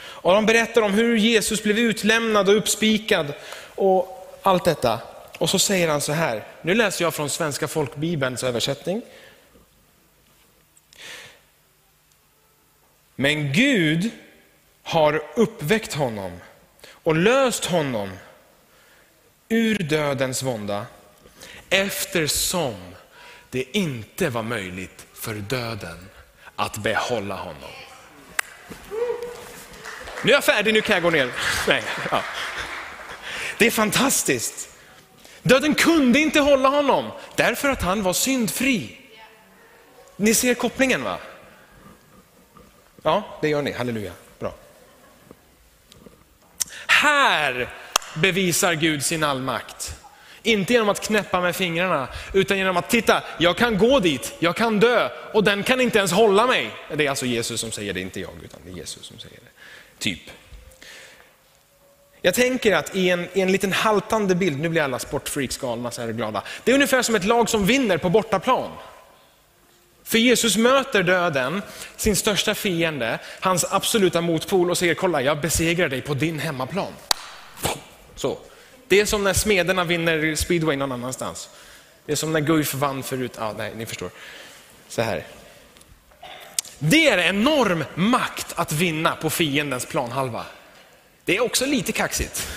Och 0.00 0.32
de 0.32 0.46
berättar 0.46 0.82
om 0.82 0.92
hur 0.92 1.16
Jesus 1.16 1.62
blev 1.62 1.78
utlämnad 1.78 2.48
och 2.48 2.56
uppspikad 2.56 3.32
och 3.74 4.38
allt 4.42 4.64
detta. 4.64 4.98
Och 5.38 5.50
så 5.50 5.58
säger 5.58 5.88
han 5.88 6.00
så 6.00 6.12
här, 6.12 6.44
nu 6.62 6.74
läser 6.74 7.04
jag 7.04 7.14
från 7.14 7.30
Svenska 7.30 7.68
folkbibelns 7.68 8.44
översättning. 8.44 9.02
Men 13.20 13.52
Gud 13.52 14.10
har 14.82 15.22
uppväckt 15.34 15.94
honom 15.94 16.40
och 16.84 17.16
löst 17.16 17.64
honom 17.64 18.10
ur 19.48 19.78
dödens 19.78 20.42
vånda 20.42 20.86
eftersom 21.70 22.74
det 23.50 23.76
inte 23.76 24.28
var 24.30 24.42
möjligt 24.42 25.06
för 25.14 25.34
döden 25.34 26.08
att 26.56 26.78
behålla 26.78 27.34
honom. 27.36 27.70
Nu 30.24 30.30
är 30.30 30.34
jag 30.34 30.44
färdig, 30.44 30.74
nu 30.74 30.80
kan 30.80 30.94
jag 30.94 31.02
gå 31.02 31.10
ner. 31.10 31.32
Nej, 31.68 31.82
ja. 32.10 32.22
Det 33.58 33.66
är 33.66 33.70
fantastiskt. 33.70 34.68
Döden 35.42 35.74
kunde 35.74 36.20
inte 36.20 36.40
hålla 36.40 36.68
honom 36.68 37.10
därför 37.36 37.68
att 37.68 37.82
han 37.82 38.02
var 38.02 38.12
syndfri. 38.12 38.98
Ni 40.16 40.34
ser 40.34 40.54
kopplingen 40.54 41.02
va? 41.04 41.18
Ja, 43.02 43.22
det 43.40 43.48
gör 43.48 43.62
ni. 43.62 43.72
Halleluja. 43.72 44.12
Bra. 44.38 44.54
Här 46.86 47.68
bevisar 48.14 48.74
Gud 48.74 49.04
sin 49.04 49.24
allmakt. 49.24 49.96
Inte 50.42 50.72
genom 50.72 50.88
att 50.88 51.00
knäppa 51.00 51.40
med 51.40 51.56
fingrarna, 51.56 52.08
utan 52.32 52.58
genom 52.58 52.76
att 52.76 52.90
titta, 52.90 53.22
jag 53.38 53.56
kan 53.56 53.78
gå 53.78 54.00
dit, 54.00 54.34
jag 54.38 54.56
kan 54.56 54.80
dö 54.80 55.08
och 55.32 55.44
den 55.44 55.62
kan 55.62 55.80
inte 55.80 55.98
ens 55.98 56.12
hålla 56.12 56.46
mig. 56.46 56.70
Det 56.94 57.06
är 57.06 57.10
alltså 57.10 57.26
Jesus 57.26 57.60
som 57.60 57.70
säger 57.72 57.92
det, 57.92 58.00
inte 58.00 58.20
jag, 58.20 58.30
utan 58.44 58.60
det 58.64 58.70
är 58.70 58.74
Jesus 58.74 59.06
som 59.06 59.18
säger 59.18 59.36
det. 59.36 59.50
Typ. 59.98 60.20
Jag 62.22 62.34
tänker 62.34 62.76
att 62.76 62.96
i 62.96 63.10
en, 63.10 63.28
i 63.32 63.40
en 63.40 63.52
liten 63.52 63.72
haltande 63.72 64.34
bild, 64.34 64.60
nu 64.60 64.68
blir 64.68 64.82
alla 64.82 64.98
sportfreaks 64.98 65.56
galna 65.56 65.90
så 65.90 66.02
här 66.02 66.12
glada. 66.12 66.42
Det 66.64 66.70
är 66.70 66.74
ungefär 66.74 67.02
som 67.02 67.14
ett 67.14 67.24
lag 67.24 67.48
som 67.48 67.66
vinner 67.66 67.98
på 67.98 68.08
bortaplan. 68.08 68.70
För 70.10 70.18
Jesus 70.18 70.56
möter 70.56 71.02
döden, 71.02 71.62
sin 71.96 72.16
största 72.16 72.54
fiende, 72.54 73.18
hans 73.40 73.64
absoluta 73.70 74.20
motpol 74.20 74.70
och 74.70 74.78
säger, 74.78 74.94
kolla 74.94 75.22
jag 75.22 75.40
besegrar 75.40 75.88
dig 75.88 76.00
på 76.00 76.14
din 76.14 76.38
hemmaplan. 76.38 76.92
Så. 78.14 78.38
Det 78.88 79.00
är 79.00 79.04
som 79.04 79.24
när 79.24 79.32
smederna 79.32 79.84
vinner 79.84 80.34
speedway 80.34 80.76
någon 80.76 80.92
annanstans. 80.92 81.48
Det 82.06 82.12
är 82.12 82.16
som 82.16 82.32
när 82.32 82.40
Guif 82.40 82.74
vann 82.74 83.02
förut, 83.02 83.32
ja, 83.38 83.54
nej, 83.58 83.72
ni 83.76 83.86
förstår. 83.86 84.10
Så 84.88 85.02
här. 85.02 85.26
Det 86.78 87.08
är 87.08 87.18
enorm 87.18 87.84
makt 87.94 88.52
att 88.54 88.72
vinna 88.72 89.16
på 89.16 89.30
fiendens 89.30 89.86
planhalva. 89.86 90.46
Det 91.24 91.36
är 91.36 91.40
också 91.40 91.66
lite 91.66 91.92
kaxigt. 91.92 92.48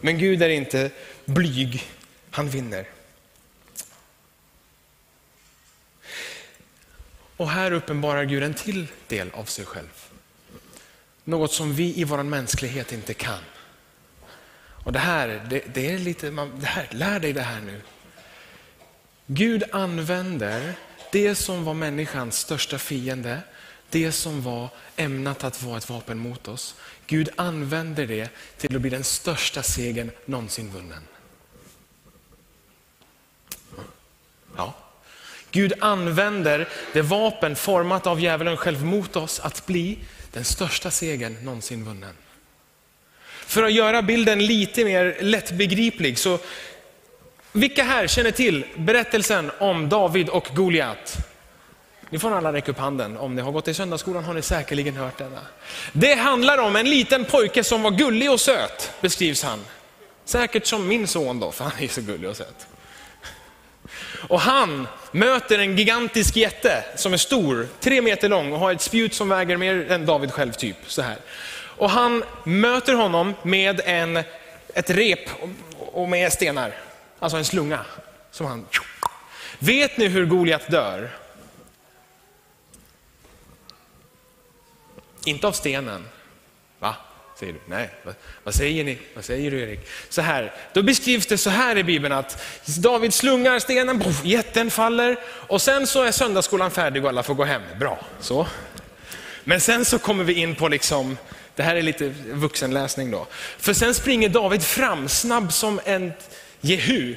Men 0.00 0.18
Gud 0.18 0.42
är 0.42 0.48
inte 0.48 0.90
blyg, 1.24 1.84
han 2.30 2.48
vinner. 2.48 2.97
Och 7.38 7.50
här 7.50 7.72
uppenbarar 7.72 8.24
Gud 8.24 8.42
en 8.42 8.54
till 8.54 8.86
del 9.08 9.30
av 9.30 9.44
sig 9.44 9.64
själv. 9.64 10.04
Något 11.24 11.52
som 11.52 11.74
vi 11.74 12.00
i 12.00 12.04
vår 12.04 12.22
mänsklighet 12.22 12.92
inte 12.92 13.14
kan. 13.14 13.42
Och 14.84 14.92
det 14.92 14.98
här, 14.98 15.46
det, 15.50 15.74
det 15.74 15.92
är 15.92 15.98
lite, 15.98 16.30
man, 16.30 16.60
det 16.60 16.66
här, 16.66 16.88
lär 16.90 17.20
dig 17.20 17.32
det 17.32 17.42
här 17.42 17.60
nu. 17.60 17.80
Gud 19.26 19.64
använder 19.72 20.74
det 21.12 21.34
som 21.34 21.64
var 21.64 21.74
människans 21.74 22.38
största 22.38 22.78
fiende, 22.78 23.40
det 23.90 24.12
som 24.12 24.42
var 24.42 24.68
ämnat 24.96 25.44
att 25.44 25.62
vara 25.62 25.78
ett 25.78 25.90
vapen 25.90 26.18
mot 26.18 26.48
oss. 26.48 26.74
Gud 27.06 27.28
använder 27.36 28.06
det 28.06 28.28
till 28.56 28.76
att 28.76 28.82
bli 28.82 28.90
den 28.90 29.04
största 29.04 29.62
segern 29.62 30.10
någonsin 30.24 30.70
vunnen. 30.70 31.02
Ja. 34.56 34.74
Gud 35.50 35.72
använder 35.80 36.68
det 36.92 37.02
vapen 37.02 37.56
format 37.56 38.06
av 38.06 38.20
djävulen 38.20 38.56
själv 38.56 38.84
mot 38.84 39.16
oss 39.16 39.40
att 39.40 39.66
bli 39.66 39.98
den 40.32 40.44
största 40.44 40.90
segern 40.90 41.36
någonsin 41.42 41.84
vunnen. 41.84 42.14
För 43.46 43.62
att 43.62 43.72
göra 43.72 44.02
bilden 44.02 44.46
lite 44.46 44.84
mer 44.84 45.16
lättbegriplig, 45.20 46.18
så 46.18 46.38
vilka 47.52 47.84
här 47.84 48.06
känner 48.06 48.30
till 48.30 48.64
berättelsen 48.76 49.50
om 49.58 49.88
David 49.88 50.28
och 50.28 50.48
Goliat? 50.54 51.16
Ni 52.10 52.18
får 52.18 52.32
alla 52.32 52.52
räcka 52.52 52.70
upp 52.70 52.78
handen. 52.78 53.16
Om 53.16 53.34
ni 53.34 53.42
har 53.42 53.52
gått 53.52 53.68
i 53.68 53.74
söndagsskolan 53.74 54.24
har 54.24 54.34
ni 54.34 54.42
säkerligen 54.42 54.96
hört 54.96 55.18
denna. 55.18 55.40
Det 55.92 56.14
handlar 56.14 56.58
om 56.58 56.76
en 56.76 56.90
liten 56.90 57.24
pojke 57.24 57.64
som 57.64 57.82
var 57.82 57.90
gullig 57.90 58.30
och 58.30 58.40
söt, 58.40 58.92
beskrivs 59.00 59.42
han. 59.42 59.64
Säkert 60.24 60.66
som 60.66 60.88
min 60.88 61.06
son 61.06 61.40
då, 61.40 61.52
för 61.52 61.64
han 61.64 61.72
är 61.78 61.88
så 61.88 62.00
gullig 62.00 62.30
och 62.30 62.36
söt. 62.36 62.66
Och 64.20 64.40
han 64.40 64.88
möter 65.10 65.58
en 65.58 65.76
gigantisk 65.76 66.36
jätte 66.36 66.84
som 66.96 67.12
är 67.12 67.16
stor, 67.16 67.68
tre 67.80 68.02
meter 68.02 68.28
lång 68.28 68.52
och 68.52 68.58
har 68.58 68.72
ett 68.72 68.80
spjut 68.80 69.14
som 69.14 69.28
väger 69.28 69.56
mer 69.56 69.90
än 69.90 70.06
David 70.06 70.32
själv 70.32 70.52
typ. 70.52 70.76
Så 70.86 71.02
här. 71.02 71.16
Och 71.78 71.90
han 71.90 72.24
möter 72.44 72.94
honom 72.94 73.34
med 73.42 73.80
en, 73.84 74.16
ett 74.74 74.90
rep 74.90 75.28
och 75.78 76.08
med 76.08 76.32
stenar, 76.32 76.74
alltså 77.18 77.38
en 77.38 77.44
slunga. 77.44 77.84
Som 78.30 78.46
han... 78.46 78.66
Vet 79.58 79.96
ni 79.96 80.06
hur 80.06 80.26
Goliat 80.26 80.70
dör? 80.70 81.10
Inte 85.24 85.46
av 85.46 85.52
stenen. 85.52 86.08
Säger 87.38 87.52
du? 87.52 87.58
Nej, 87.66 87.90
vad, 88.02 88.14
vad, 88.44 88.54
säger 88.54 88.84
ni? 88.84 88.98
Vad 89.14 89.24
säger 89.24 89.50
du 89.50 89.60
Erik? 89.60 89.80
Så 90.08 90.22
här, 90.22 90.54
då 90.72 90.82
beskrivs 90.82 91.26
det 91.26 91.38
så 91.38 91.50
här 91.50 91.78
i 91.78 91.84
Bibeln 91.84 92.14
att 92.14 92.42
David 92.78 93.14
slungar 93.14 93.58
stenen, 93.58 93.98
boff, 93.98 94.24
jätten 94.24 94.70
faller 94.70 95.16
och 95.24 95.62
sen 95.62 95.86
så 95.86 96.02
är 96.02 96.12
söndagsskolan 96.12 96.70
färdig 96.70 97.04
och 97.04 97.08
alla 97.08 97.22
får 97.22 97.34
gå 97.34 97.44
hem. 97.44 97.62
Bra, 97.80 97.98
så. 98.20 98.46
Men 99.44 99.60
sen 99.60 99.84
så 99.84 99.98
kommer 99.98 100.24
vi 100.24 100.32
in 100.32 100.54
på, 100.54 100.68
liksom, 100.68 101.16
det 101.54 101.62
här 101.62 101.76
är 101.76 101.82
lite 101.82 102.14
vuxenläsning 102.32 103.10
då. 103.10 103.26
För 103.58 103.72
sen 103.72 103.94
springer 103.94 104.28
David 104.28 104.62
fram, 104.62 105.08
snabb 105.08 105.52
som 105.52 105.80
en 105.84 106.12
Jehu. 106.60 107.16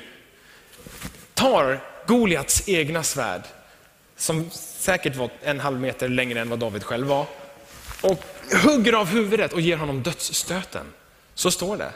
Tar 1.34 1.80
Goliats 2.08 2.64
egna 2.68 3.04
svärd, 3.04 3.42
som 4.18 4.50
säkert 4.80 5.16
var 5.16 5.30
en 5.44 5.60
halv 5.60 5.80
meter 5.80 6.10
längre 6.10 6.42
än 6.42 6.50
vad 6.50 6.60
David 6.60 6.84
själv 6.84 7.08
var. 7.08 7.26
Och 8.02 8.24
hugger 8.54 8.94
av 8.94 9.08
huvudet 9.08 9.54
och 9.54 9.62
ger 9.62 9.78
honom 9.78 10.04
dödsstöten. 10.04 10.86
Så 11.36 11.52
står 11.52 11.78
det. 11.78 11.92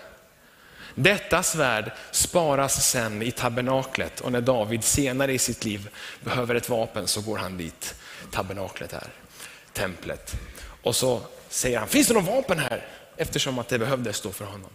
Detta 0.95 1.43
svärd 1.43 1.91
sparas 2.11 2.89
sen 2.89 3.21
i 3.21 3.31
tabernaklet 3.31 4.19
och 4.19 4.31
när 4.31 4.41
David 4.41 4.83
senare 4.83 5.33
i 5.33 5.37
sitt 5.37 5.65
liv 5.65 5.89
behöver 6.23 6.55
ett 6.55 6.69
vapen 6.69 7.07
så 7.07 7.21
går 7.21 7.37
han 7.37 7.57
dit. 7.57 7.95
Tabernaklet 8.31 8.93
är, 8.93 9.07
templet. 9.73 10.33
Och 10.81 10.95
så 10.95 11.21
säger 11.49 11.79
han, 11.79 11.87
finns 11.87 12.07
det 12.07 12.13
något 12.13 12.27
vapen 12.27 12.59
här? 12.59 12.85
Eftersom 13.17 13.59
att 13.59 13.67
det 13.67 13.79
behövdes 13.79 14.21
då 14.21 14.31
för 14.31 14.45
honom. 14.45 14.71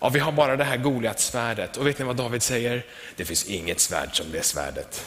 Ja, 0.00 0.08
vi 0.08 0.18
har 0.18 0.32
bara 0.32 0.56
det 0.56 0.64
här 0.64 0.76
Goliat-svärdet. 0.76 1.76
Och 1.76 1.86
vet 1.86 1.98
ni 1.98 2.04
vad 2.04 2.16
David 2.16 2.42
säger? 2.42 2.86
Det 3.16 3.24
finns 3.24 3.44
inget 3.44 3.80
svärd 3.80 4.16
som 4.16 4.26
det 4.32 4.42
svärdet. 4.42 5.04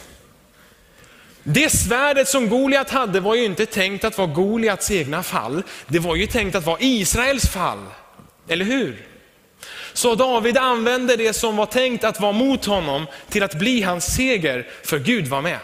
Det 1.48 1.70
svärdet 1.70 2.28
som 2.28 2.50
Goliat 2.50 2.90
hade 2.90 3.20
var 3.20 3.36
ju 3.36 3.46
inte 3.46 3.66
tänkt 3.66 4.04
att 4.04 4.18
vara 4.18 4.28
Goliats 4.28 4.92
egna 4.92 5.24
fall. 5.24 5.64
Det 5.88 6.00
var 6.00 6.16
ju 6.16 6.28
tänkt 6.28 6.56
att 6.56 6.66
vara 6.66 6.78
Israels 6.80 7.48
fall. 7.48 7.86
Eller 8.48 8.66
hur? 8.66 9.08
Så 9.94 10.16
David 10.16 10.58
använde 10.58 11.16
det 11.16 11.34
som 11.34 11.56
var 11.56 11.66
tänkt 11.66 12.04
att 12.04 12.20
vara 12.20 12.32
mot 12.32 12.66
honom 12.66 13.06
till 13.30 13.44
att 13.44 13.54
bli 13.54 13.82
hans 13.82 14.16
seger, 14.16 14.68
för 14.84 15.00
Gud 15.00 15.28
var 15.28 15.42
med. 15.42 15.60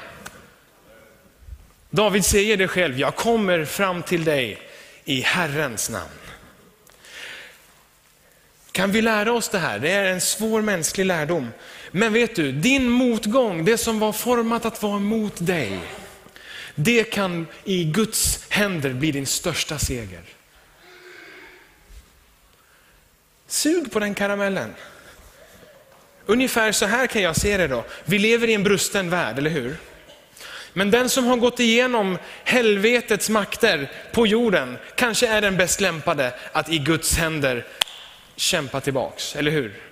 David 1.90 2.26
säger 2.26 2.58
det 2.58 2.68
själv, 2.68 3.00
jag 3.00 3.16
kommer 3.16 3.66
fram 3.66 4.04
till 4.04 4.24
dig 4.24 4.58
i 5.06 5.22
Herrens 5.22 5.90
namn. 5.90 6.10
Kan 8.72 8.92
vi 8.92 9.02
lära 9.02 9.34
oss 9.34 9.50
det 9.50 9.60
här? 9.60 9.80
Det 9.80 9.92
är 9.92 10.06
en 10.06 10.22
svår 10.22 10.62
mänsklig 10.62 11.06
lärdom. 11.06 11.52
Men 11.92 12.14
vet 12.14 12.36
du, 12.36 12.52
din 12.52 12.90
motgång, 12.90 13.66
det 13.66 13.78
som 13.78 14.00
var 14.00 14.14
format 14.14 14.66
att 14.66 14.84
vara 14.84 15.00
mot 15.00 15.46
dig, 15.46 15.80
det 16.76 17.04
kan 17.04 17.48
i 17.64 17.84
Guds 17.84 18.46
händer 18.50 18.94
bli 18.94 19.12
din 19.12 19.26
största 19.26 19.80
seger. 19.80 20.22
Sug 23.48 23.92
på 23.92 24.00
den 24.00 24.14
karamellen. 24.14 24.74
Ungefär 26.26 26.72
så 26.72 26.86
här 26.86 27.08
kan 27.08 27.22
jag 27.22 27.36
se 27.36 27.58
det 27.58 27.68
då. 27.68 27.84
Vi 28.06 28.20
lever 28.20 28.48
i 28.48 28.54
en 28.54 28.64
brusten 28.64 29.10
värld, 29.10 29.38
eller 29.38 29.50
hur? 29.50 29.78
Men 30.74 30.92
den 30.92 31.10
som 31.10 31.26
har 31.26 31.38
gått 31.38 31.60
igenom 31.60 32.18
helvetets 32.44 33.30
makter 33.30 33.92
på 34.12 34.28
jorden, 34.28 34.78
kanske 34.96 35.28
är 35.28 35.42
den 35.42 35.58
bäst 35.58 35.82
lämpade 35.82 36.34
att 36.52 36.70
i 36.70 36.78
Guds 36.78 37.18
händer 37.18 37.66
kämpa 38.36 38.82
tillbaks, 38.82 39.36
eller 39.36 39.52
hur? 39.52 39.91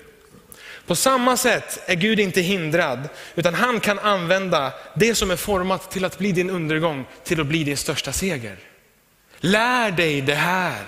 På 0.90 0.96
samma 0.96 1.38
sätt 1.38 1.80
är 1.86 1.96
Gud 1.96 2.20
inte 2.20 2.42
hindrad, 2.42 3.10
utan 3.36 3.54
han 3.54 3.80
kan 3.80 4.00
använda 4.00 4.74
det 4.96 5.16
som 5.16 5.32
är 5.32 5.36
format 5.36 5.92
till 5.92 6.06
att 6.06 6.18
bli 6.18 6.32
din 6.32 6.50
undergång, 6.50 7.06
till 7.24 7.42
att 7.42 7.48
bli 7.48 7.64
din 7.64 7.78
största 7.78 8.12
seger. 8.12 8.60
Lär 9.40 9.92
dig 9.92 10.22
det 10.22 10.36
här. 10.36 10.84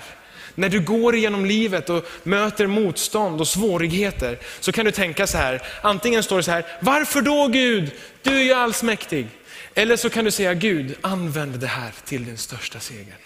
När 0.54 0.68
du 0.68 0.80
går 0.80 1.14
igenom 1.14 1.46
livet 1.46 1.90
och 1.90 2.06
möter 2.22 2.66
motstånd 2.66 3.40
och 3.40 3.48
svårigheter 3.48 4.38
så 4.60 4.72
kan 4.72 4.84
du 4.84 4.90
tänka 4.90 5.26
så 5.26 5.38
här, 5.38 5.62
antingen 5.82 6.22
står 6.22 6.36
det 6.36 6.42
så 6.42 6.50
här, 6.50 6.66
varför 6.80 7.22
då 7.22 7.48
Gud? 7.48 7.90
Du 8.22 8.30
är 8.30 8.44
ju 8.44 8.52
allsmäktig. 8.52 9.28
Eller 9.74 9.96
så 9.96 10.10
kan 10.10 10.24
du 10.24 10.30
säga, 10.30 10.54
Gud 10.54 10.96
använd 11.00 11.58
det 11.58 11.66
här 11.66 11.92
till 12.04 12.24
din 12.24 12.38
största 12.38 12.80
seger. 12.80 13.18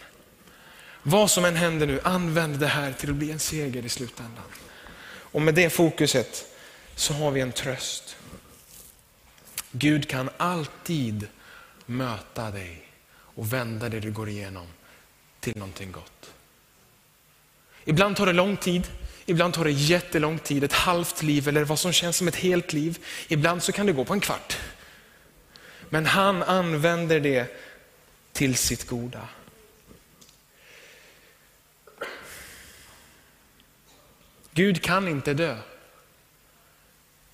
Vad 1.03 1.31
som 1.31 1.45
än 1.45 1.57
händer 1.57 1.87
nu, 1.87 2.01
använd 2.03 2.59
det 2.59 2.67
här 2.67 2.93
till 2.93 3.11
att 3.11 3.17
bli 3.17 3.31
en 3.31 3.39
seger 3.39 3.85
i 3.85 3.89
slutändan. 3.89 4.45
Och 5.09 5.43
med 5.43 5.55
det 5.55 5.71
fokuset 5.71 6.53
så 6.97 7.15
har 7.15 7.31
vi 7.31 7.41
en 7.41 7.53
tröst. 7.53 8.17
Gud 9.73 10.09
kan 10.09 10.31
alltid 10.37 11.29
möta 11.87 12.51
dig 12.51 12.89
och 13.09 13.53
vända 13.53 13.89
det 13.89 14.01
du 14.01 14.13
går 14.13 14.29
igenom 14.29 14.67
till 15.41 15.57
någonting 15.57 15.93
gott. 15.93 16.31
Ibland 17.85 18.17
tar 18.17 18.27
det 18.27 18.33
lång 18.33 18.57
tid, 18.57 18.89
ibland 19.27 19.55
tar 19.55 19.65
det 19.65 19.71
jättelång 19.71 20.39
tid, 20.39 20.65
ett 20.65 20.73
halvt 20.73 21.23
liv 21.23 21.49
eller 21.49 21.65
vad 21.65 21.79
som 21.79 21.93
känns 21.93 22.17
som 22.17 22.29
ett 22.29 22.37
helt 22.37 22.73
liv. 22.73 22.99
Ibland 23.29 23.63
så 23.63 23.73
kan 23.73 23.87
det 23.87 23.93
gå 23.93 24.05
på 24.05 24.13
en 24.13 24.21
kvart. 24.21 24.59
Men 25.89 26.07
han 26.07 26.43
använder 26.43 27.21
det 27.21 27.47
till 28.33 28.57
sitt 28.57 28.87
goda. 28.87 29.29
Gud 34.53 34.83
kan 34.83 35.09
inte 35.09 35.35
dö. 35.35 35.59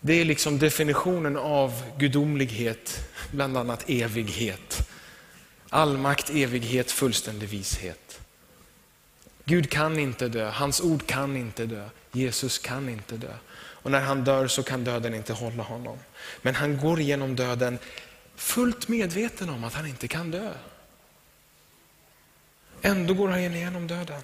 Det 0.04 0.20
är 0.20 0.24
liksom 0.24 0.58
definitionen 0.58 1.36
av 1.36 1.82
gudomlighet, 1.98 3.08
bland 3.30 3.56
annat 3.56 3.84
evighet. 3.90 4.88
Allmakt, 5.68 6.30
evighet, 6.30 6.90
fullständig 6.90 7.48
vishet. 7.48 8.20
Gud 9.44 9.70
kan 9.70 9.98
inte 9.98 10.28
dö, 10.28 10.50
hans 10.50 10.80
ord 10.80 11.06
kan 11.06 11.36
inte 11.36 11.66
dö, 11.66 11.88
Jesus 12.12 12.58
kan 12.58 12.88
inte 12.88 13.16
dö. 13.16 13.34
Och 13.54 13.90
när 13.90 14.00
han 14.00 14.24
dör 14.24 14.46
så 14.46 14.62
kan 14.62 14.84
döden 14.84 15.14
inte 15.14 15.32
hålla 15.32 15.62
honom. 15.62 15.98
Men 16.42 16.54
han 16.54 16.76
går 16.76 17.00
igenom 17.00 17.36
döden 17.36 17.78
fullt 18.36 18.88
medveten 18.88 19.50
om 19.50 19.64
att 19.64 19.74
han 19.74 19.86
inte 19.86 20.08
kan 20.08 20.30
dö. 20.30 20.52
Ändå 22.82 23.14
går 23.14 23.28
han 23.28 23.40
igenom 23.40 23.86
döden. 23.86 24.22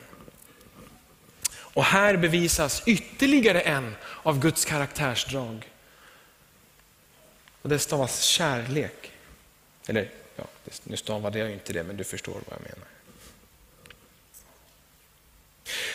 Och 1.78 1.84
här 1.84 2.16
bevisas 2.16 2.82
ytterligare 2.86 3.60
en 3.60 3.96
av 4.22 4.40
Guds 4.40 4.64
karaktärsdrag. 4.64 5.70
Och 7.62 7.68
det 7.68 7.78
stavas 7.78 8.22
kärlek. 8.22 9.12
Eller, 9.86 10.10
ja, 10.36 10.44
nu 10.84 10.96
stavade 10.96 11.38
jag 11.38 11.50
inte 11.50 11.72
det, 11.72 11.82
men 11.82 11.96
du 11.96 12.04
förstår 12.04 12.32
vad 12.32 12.42
jag 12.48 12.60
menar. 12.60 12.88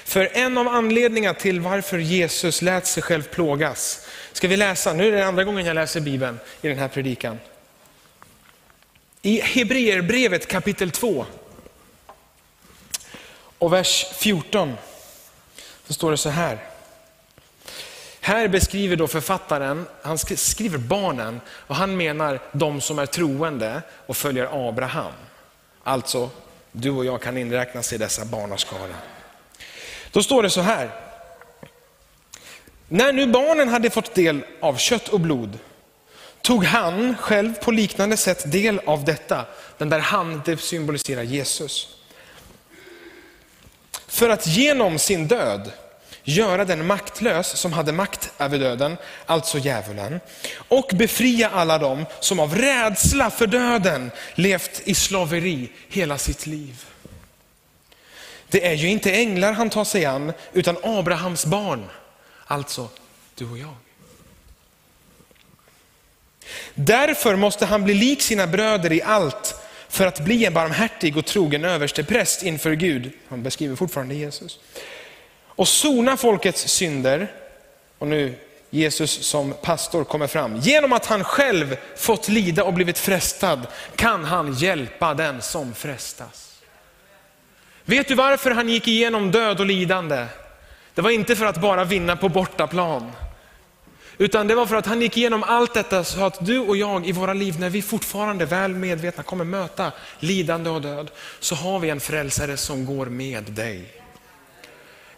För 0.04 0.30
en 0.34 0.58
av 0.58 0.68
anledningarna 0.68 1.40
till 1.40 1.60
varför 1.60 1.98
Jesus 1.98 2.62
lät 2.62 2.88
sig 2.88 3.04
själv 3.04 3.24
plågas, 3.24 4.08
ska 4.34 4.48
vi 4.48 4.58
läsa, 4.58 4.94
nu 4.94 5.08
är 5.08 5.12
det 5.12 5.26
andra 5.26 5.44
gången 5.44 5.66
jag 5.66 5.76
läser 5.76 6.02
Bibeln 6.02 6.40
i 6.62 6.68
den 6.68 6.78
här 6.78 6.88
predikan. 6.88 7.40
I 9.22 9.42
Hebreerbrevet 9.42 10.48
kapitel 10.48 10.92
2 10.92 11.26
och 13.58 13.74
vers 13.74 14.06
14 14.14 14.78
så 15.88 15.94
står 15.94 16.12
det 16.12 16.18
så 16.18 16.30
här. 16.30 16.58
Här 18.22 18.48
beskriver 18.48 18.96
då 18.96 19.08
författaren, 19.08 19.86
han 20.02 20.18
skriver 20.18 20.78
barnen 20.78 21.42
och 21.48 21.76
han 21.76 21.98
menar 21.98 22.40
de 22.52 22.82
som 22.82 23.00
är 23.00 23.06
troende 23.06 23.82
och 24.06 24.18
följer 24.18 24.68
Abraham. 24.70 25.12
Alltså, 25.84 26.30
du 26.72 26.90
och 26.90 27.06
jag 27.06 27.22
kan 27.22 27.38
inräknas 27.38 27.94
i 27.94 27.98
dessa 27.98 28.26
barnaskara. 28.26 28.96
Då 30.12 30.24
står 30.24 30.44
det 30.44 30.50
så 30.50 30.62
här. 30.62 30.90
När 32.88 33.14
nu 33.14 33.28
barnen 33.28 33.70
hade 33.70 33.90
fått 33.90 34.16
del 34.16 34.46
av 34.62 34.78
kött 34.78 35.08
och 35.08 35.20
blod 35.20 35.60
tog 36.42 36.64
han 36.66 37.16
själv 37.18 37.54
på 37.54 37.72
liknande 37.72 38.18
sätt 38.18 38.52
del 38.52 38.80
av 38.86 39.06
detta. 39.06 39.46
Den 39.78 39.90
där 39.90 40.00
han, 40.00 40.42
det 40.46 40.58
symboliserar 40.58 41.24
Jesus. 41.24 41.98
För 44.14 44.30
att 44.30 44.48
genom 44.48 45.00
sin 45.00 45.28
död 45.28 45.72
göra 46.24 46.66
den 46.66 46.88
maktlös 46.88 47.58
som 47.58 47.74
hade 47.74 47.92
makt 47.92 48.32
över 48.40 48.60
döden, 48.60 48.98
alltså 49.26 49.58
djävulen, 49.58 50.20
och 50.56 50.92
befria 50.94 51.50
alla 51.50 51.78
dem 51.78 52.06
som 52.20 52.40
av 52.40 52.56
rädsla 52.56 53.30
för 53.30 53.48
döden 53.48 54.12
levt 54.36 54.82
i 54.86 54.96
slaveri 54.96 55.72
hela 55.90 56.18
sitt 56.18 56.46
liv. 56.46 56.86
Det 58.50 58.68
är 58.68 58.74
ju 58.74 58.90
inte 58.90 59.12
änglar 59.12 59.54
han 59.54 59.70
tar 59.70 59.84
sig 59.84 60.06
an, 60.06 60.34
utan 60.54 60.78
Abrahams 60.84 61.46
barn, 61.46 61.90
alltså 62.46 62.90
du 63.36 63.52
och 63.52 63.58
jag. 63.58 63.76
Därför 66.74 67.36
måste 67.36 67.66
han 67.66 67.84
bli 67.84 67.94
lik 67.94 68.22
sina 68.22 68.48
bröder 68.48 68.92
i 68.92 69.02
allt 69.02 69.63
för 69.94 70.08
att 70.08 70.20
bli 70.20 70.46
en 70.46 70.54
barmhärtig 70.54 71.18
och 71.18 71.26
trogen 71.26 71.66
överstepräst 71.66 72.44
inför 72.44 72.74
Gud. 72.74 73.12
Han 73.30 73.44
beskriver 73.44 73.76
fortfarande 73.76 74.16
Jesus. 74.16 74.60
Och 75.48 75.68
sona 75.68 76.18
folkets 76.18 76.68
synder, 76.68 77.32
och 77.98 78.08
nu 78.08 78.36
Jesus 78.70 79.12
som 79.12 79.54
pastor 79.62 80.04
kommer 80.04 80.28
fram. 80.28 80.58
Genom 80.58 80.94
att 80.94 81.06
han 81.06 81.24
själv 81.24 81.78
fått 81.98 82.30
lida 82.30 82.64
och 82.64 82.74
blivit 82.74 82.98
frestad 82.98 83.68
kan 83.96 84.24
han 84.24 84.54
hjälpa 84.54 85.14
den 85.14 85.42
som 85.42 85.74
frestas. 85.74 86.62
Vet 87.86 88.08
du 88.08 88.16
varför 88.16 88.52
han 88.52 88.70
gick 88.70 88.88
igenom 88.88 89.32
död 89.32 89.60
och 89.60 89.66
lidande? 89.66 90.26
Det 90.94 91.02
var 91.02 91.10
inte 91.10 91.36
för 91.36 91.46
att 91.46 91.62
bara 91.62 91.84
vinna 91.84 92.16
på 92.16 92.30
bortaplan. 92.30 93.12
Utan 94.24 94.48
det 94.48 94.56
var 94.56 94.66
för 94.66 94.76
att 94.76 94.86
han 94.86 95.02
gick 95.02 95.18
igenom 95.18 95.44
allt 95.44 95.74
detta 95.74 96.04
så 96.04 96.24
att 96.26 96.46
du 96.46 96.60
och 96.60 96.78
jag 96.78 97.08
i 97.08 97.12
våra 97.12 97.34
liv, 97.34 97.60
när 97.60 97.70
vi 97.70 97.82
fortfarande 97.82 98.46
väl 98.46 98.76
medvetna 98.76 99.24
kommer 99.24 99.46
möta 99.46 99.92
lidande 100.20 100.70
och 100.70 100.82
död, 100.82 101.12
så 101.40 101.56
har 101.56 101.80
vi 101.80 101.90
en 101.90 102.00
frälsare 102.00 102.58
som 102.58 102.86
går 102.86 103.06
med 103.06 103.44
dig. 103.44 104.02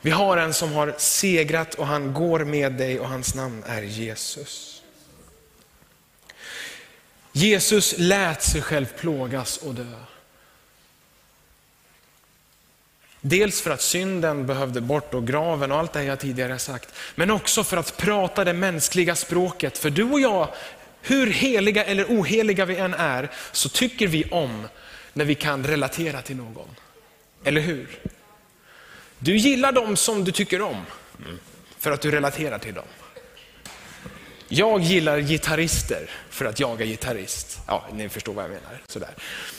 Vi 0.01 0.11
har 0.11 0.37
en 0.37 0.53
som 0.53 0.71
har 0.71 0.95
segrat 0.97 1.75
och 1.75 1.87
han 1.87 2.13
går 2.13 2.39
med 2.39 2.73
dig 2.73 2.99
och 2.99 3.09
hans 3.09 3.35
namn 3.35 3.63
är 3.67 3.81
Jesus. 3.81 4.81
Jesus 7.31 7.95
lät 7.97 8.43
sig 8.43 8.61
själv 8.61 8.85
plågas 8.85 9.57
och 9.57 9.73
dö. 9.73 10.14
Dels 13.27 13.61
för 13.61 13.71
att 13.71 13.81
synden 13.81 14.45
behövde 14.45 14.81
bort 14.81 15.13
och 15.13 15.27
graven 15.27 15.71
och 15.71 15.77
allt 15.77 15.93
det 15.93 16.03
jag 16.03 16.19
tidigare 16.19 16.59
sagt. 16.59 16.93
Men 17.15 17.31
också 17.31 17.63
för 17.63 17.77
att 17.77 17.97
prata 17.97 18.43
det 18.43 18.53
mänskliga 18.53 19.15
språket. 19.15 19.77
För 19.77 19.89
du 19.89 20.03
och 20.03 20.19
jag, 20.19 20.47
hur 21.01 21.27
heliga 21.27 21.83
eller 21.83 22.03
oheliga 22.03 22.65
vi 22.65 22.75
än 22.75 22.93
är, 22.93 23.31
så 23.51 23.69
tycker 23.69 24.07
vi 24.07 24.23
om 24.23 24.67
när 25.13 25.25
vi 25.25 25.35
kan 25.35 25.63
relatera 25.63 26.21
till 26.21 26.35
någon. 26.35 26.67
Eller 27.43 27.61
hur? 27.61 27.99
Du 29.19 29.37
gillar 29.37 29.71
dem 29.71 29.95
som 29.95 30.23
du 30.23 30.31
tycker 30.31 30.61
om, 30.61 30.85
för 31.79 31.91
att 31.91 32.01
du 32.01 32.11
relaterar 32.11 32.59
till 32.59 32.73
dem. 32.73 32.85
Jag 34.55 34.81
gillar 34.81 35.19
gitarrister 35.19 36.09
för 36.29 36.45
att 36.45 36.59
jag 36.59 36.81
är 36.81 36.85
gitarrist. 36.85 37.59
Ja, 37.67 37.85
ni 37.93 38.09
förstår 38.09 38.33
vad 38.33 38.43
jag 38.43 38.49
menar. 38.49 38.81
Sådär. 38.87 39.09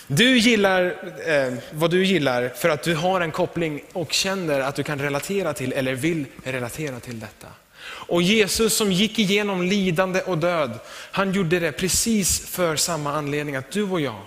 Du 0.07 0.39
gillar 0.39 0.85
eh, 1.27 1.55
vad 1.71 1.91
du 1.91 2.05
gillar 2.05 2.49
för 2.49 2.69
att 2.69 2.83
du 2.83 2.95
har 2.95 3.21
en 3.21 3.31
koppling 3.31 3.83
och 3.93 4.13
känner 4.13 4.61
att 4.61 4.75
du 4.75 4.83
kan 4.83 4.99
relatera 4.99 5.53
till 5.53 5.73
eller 5.73 5.95
vill 5.95 6.25
relatera 6.45 7.01
till 7.01 7.21
detta. 7.21 7.49
Och 7.85 8.23
Jesus 8.23 8.77
som 8.77 8.93
gick 8.93 9.19
igenom 9.19 9.63
lidande 9.63 10.21
och 10.21 10.39
död, 10.39 10.79
han 10.89 11.33
gjorde 11.33 11.61
det 11.61 11.73
precis 11.73 12.47
för 12.47 12.77
samma 12.77 13.13
anledning 13.13 13.57
att 13.57 13.71
du 13.71 13.83
och 13.83 14.01
jag 14.01 14.23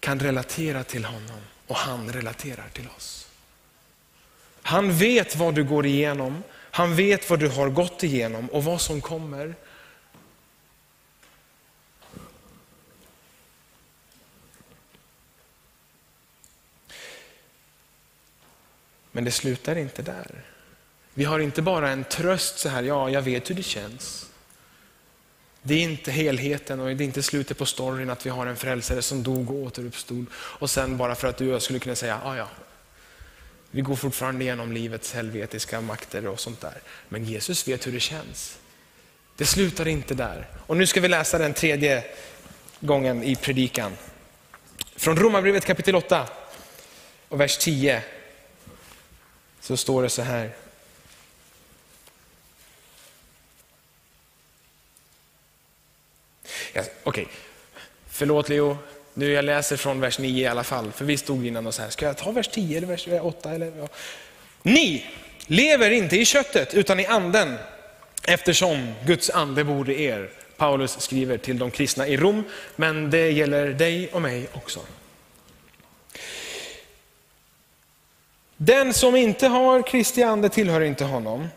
kan 0.00 0.20
relatera 0.20 0.84
till 0.84 1.04
honom 1.04 1.40
och 1.66 1.76
han 1.76 2.12
relaterar 2.12 2.66
till 2.72 2.88
oss. 2.96 3.26
Han 4.62 4.92
vet 4.92 5.36
vad 5.36 5.54
du 5.54 5.64
går 5.64 5.86
igenom, 5.86 6.42
han 6.80 6.94
vet 6.94 7.30
vad 7.30 7.38
du 7.38 7.48
har 7.48 7.68
gått 7.68 8.02
igenom 8.02 8.50
och 8.50 8.64
vad 8.64 8.80
som 8.80 9.00
kommer. 9.00 9.54
Men 19.12 19.24
det 19.24 19.30
slutar 19.30 19.76
inte 19.76 20.02
där. 20.02 20.44
Vi 21.14 21.24
har 21.24 21.38
inte 21.38 21.62
bara 21.62 21.90
en 21.90 22.04
tröst 22.04 22.58
så 22.58 22.68
här, 22.68 22.82
ja 22.82 23.10
jag 23.10 23.22
vet 23.22 23.50
hur 23.50 23.54
det 23.54 23.62
känns. 23.62 24.30
Det 25.62 25.74
är 25.74 25.82
inte 25.82 26.10
helheten 26.10 26.80
och 26.80 26.86
det 26.86 27.04
är 27.04 27.06
inte 27.06 27.22
slutet 27.22 27.58
på 27.58 27.66
storyn 27.66 28.10
att 28.10 28.26
vi 28.26 28.30
har 28.30 28.46
en 28.46 28.56
frälsare 28.56 29.02
som 29.02 29.22
dog 29.22 29.50
och 29.50 29.56
återuppstod. 29.56 30.26
Och 30.32 30.70
sen 30.70 30.96
bara 30.96 31.14
för 31.14 31.28
att 31.28 31.36
du 31.36 31.48
och 31.48 31.54
jag 31.54 31.62
skulle 31.62 31.78
kunna 31.78 31.96
säga, 31.96 32.20
ah, 32.24 32.36
ja 32.36 32.36
ja, 32.36 32.48
vi 33.70 33.80
går 33.80 33.96
fortfarande 33.96 34.44
igenom 34.44 34.72
livets 34.72 35.12
helvetiska 35.12 35.80
makter 35.80 36.26
och 36.26 36.40
sånt 36.40 36.60
där. 36.60 36.80
Men 37.08 37.24
Jesus 37.24 37.68
vet 37.68 37.86
hur 37.86 37.92
det 37.92 38.00
känns. 38.00 38.58
Det 39.36 39.46
slutar 39.46 39.88
inte 39.88 40.14
där. 40.14 40.46
Och 40.66 40.76
nu 40.76 40.86
ska 40.86 41.00
vi 41.00 41.08
läsa 41.08 41.38
den 41.38 41.54
tredje 41.54 42.04
gången 42.80 43.22
i 43.22 43.36
predikan. 43.36 43.96
Från 44.96 45.16
Romarbrevet 45.16 45.64
kapitel 45.64 45.96
8 45.96 46.28
och 47.28 47.40
vers 47.40 47.58
10 47.58 48.02
så 49.60 49.76
står 49.76 50.02
det 50.02 50.08
så 50.08 50.22
här. 50.22 50.50
Ja, 56.72 56.82
Okej, 56.82 57.24
okay. 57.24 57.26
förlåt 58.08 58.48
Leo, 58.48 58.78
nu 59.14 59.32
jag 59.32 59.44
läser 59.44 59.76
från 59.76 60.00
vers 60.00 60.18
9 60.18 60.44
i 60.44 60.46
alla 60.46 60.64
fall, 60.64 60.92
för 60.92 61.04
vi 61.04 61.16
stod 61.16 61.46
innan 61.46 61.66
och 61.66 61.74
så 61.74 61.82
här, 61.82 61.90
ska 61.90 62.06
jag 62.06 62.16
ta 62.16 62.30
vers 62.30 62.48
10 62.48 62.76
eller 62.76 62.86
vers 62.86 63.08
8? 63.22 63.50
Eller? 63.50 63.72
Ja. 63.78 63.88
Ni 64.62 65.06
lever 65.46 65.90
inte 65.90 66.16
i 66.16 66.24
köttet 66.24 66.74
utan 66.74 67.00
i 67.00 67.06
anden, 67.06 67.54
eftersom 68.24 68.92
Guds 69.06 69.30
ande 69.30 69.64
bor 69.64 69.90
i 69.90 70.04
er. 70.04 70.30
Paulus 70.56 71.00
skriver 71.00 71.38
till 71.38 71.58
de 71.58 71.70
kristna 71.70 72.06
i 72.06 72.16
Rom, 72.16 72.44
men 72.76 73.10
det 73.10 73.30
gäller 73.30 73.66
dig 73.66 74.08
och 74.12 74.22
mig 74.22 74.48
också. 74.52 74.80
Den 78.56 78.94
som 78.94 79.16
inte 79.16 79.46
har 79.46 79.82
Kristi 79.82 80.22
ande 80.22 80.48
tillhör 80.48 80.80
inte 80.80 81.04
honom. 81.04 81.48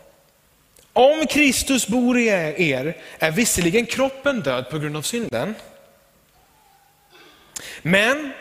Om 0.92 1.26
Kristus 1.26 1.86
bor 1.88 2.18
i 2.18 2.26
er 2.70 2.96
är 3.18 3.30
visserligen 3.30 3.86
kroppen 3.86 4.40
död 4.40 4.70
på 4.70 4.78
grund 4.78 4.96
av 4.96 5.02
synden, 5.02 5.54
men 7.86 8.32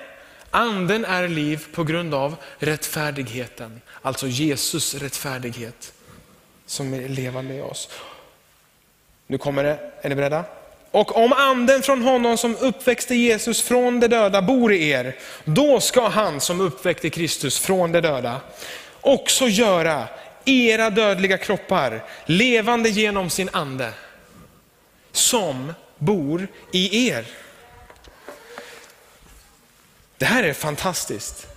anden 0.51 1.06
är 1.06 1.27
liv 1.27 1.65
på 1.73 1.84
grund 1.84 2.13
av 2.13 2.36
rättfärdigheten, 2.58 3.82
alltså 4.01 4.27
Jesus 4.27 4.95
rättfärdighet 4.95 5.93
som 6.65 6.93
är 6.93 7.10
levande 7.10 7.53
i 7.53 7.62
oss. 7.62 7.89
Nu 9.27 9.38
kommer 9.38 9.63
det, 9.63 9.79
är 10.01 10.10
ni 10.10 10.15
beredda? 10.15 10.43
Och 10.91 11.17
om 11.17 11.34
anden 11.34 11.82
från 11.82 12.01
honom 12.01 12.38
som 12.38 12.56
uppväxte 12.56 13.15
Jesus 13.15 13.62
från 13.62 13.99
de 13.99 14.08
döda 14.08 14.41
bor 14.41 14.73
i 14.73 14.89
er, 14.89 15.15
då 15.45 15.79
ska 15.79 16.08
han 16.08 16.41
som 16.41 16.62
uppväckte 16.62 17.10
Kristus 17.10 17.60
från 17.60 17.91
de 17.91 18.01
döda 18.01 18.41
också 19.01 19.47
göra 19.47 20.08
era 20.45 20.89
dödliga 20.89 21.38
kroppar 21.38 22.03
levande 22.25 22.89
genom 22.89 23.29
sin 23.29 23.49
ande, 23.53 23.93
som 25.12 25.73
bor 25.97 26.47
i 26.71 27.10
er. 27.10 27.25
Det 30.24 30.28
här 30.28 30.44
är 30.44 30.54
fantastiskt. 30.54 31.48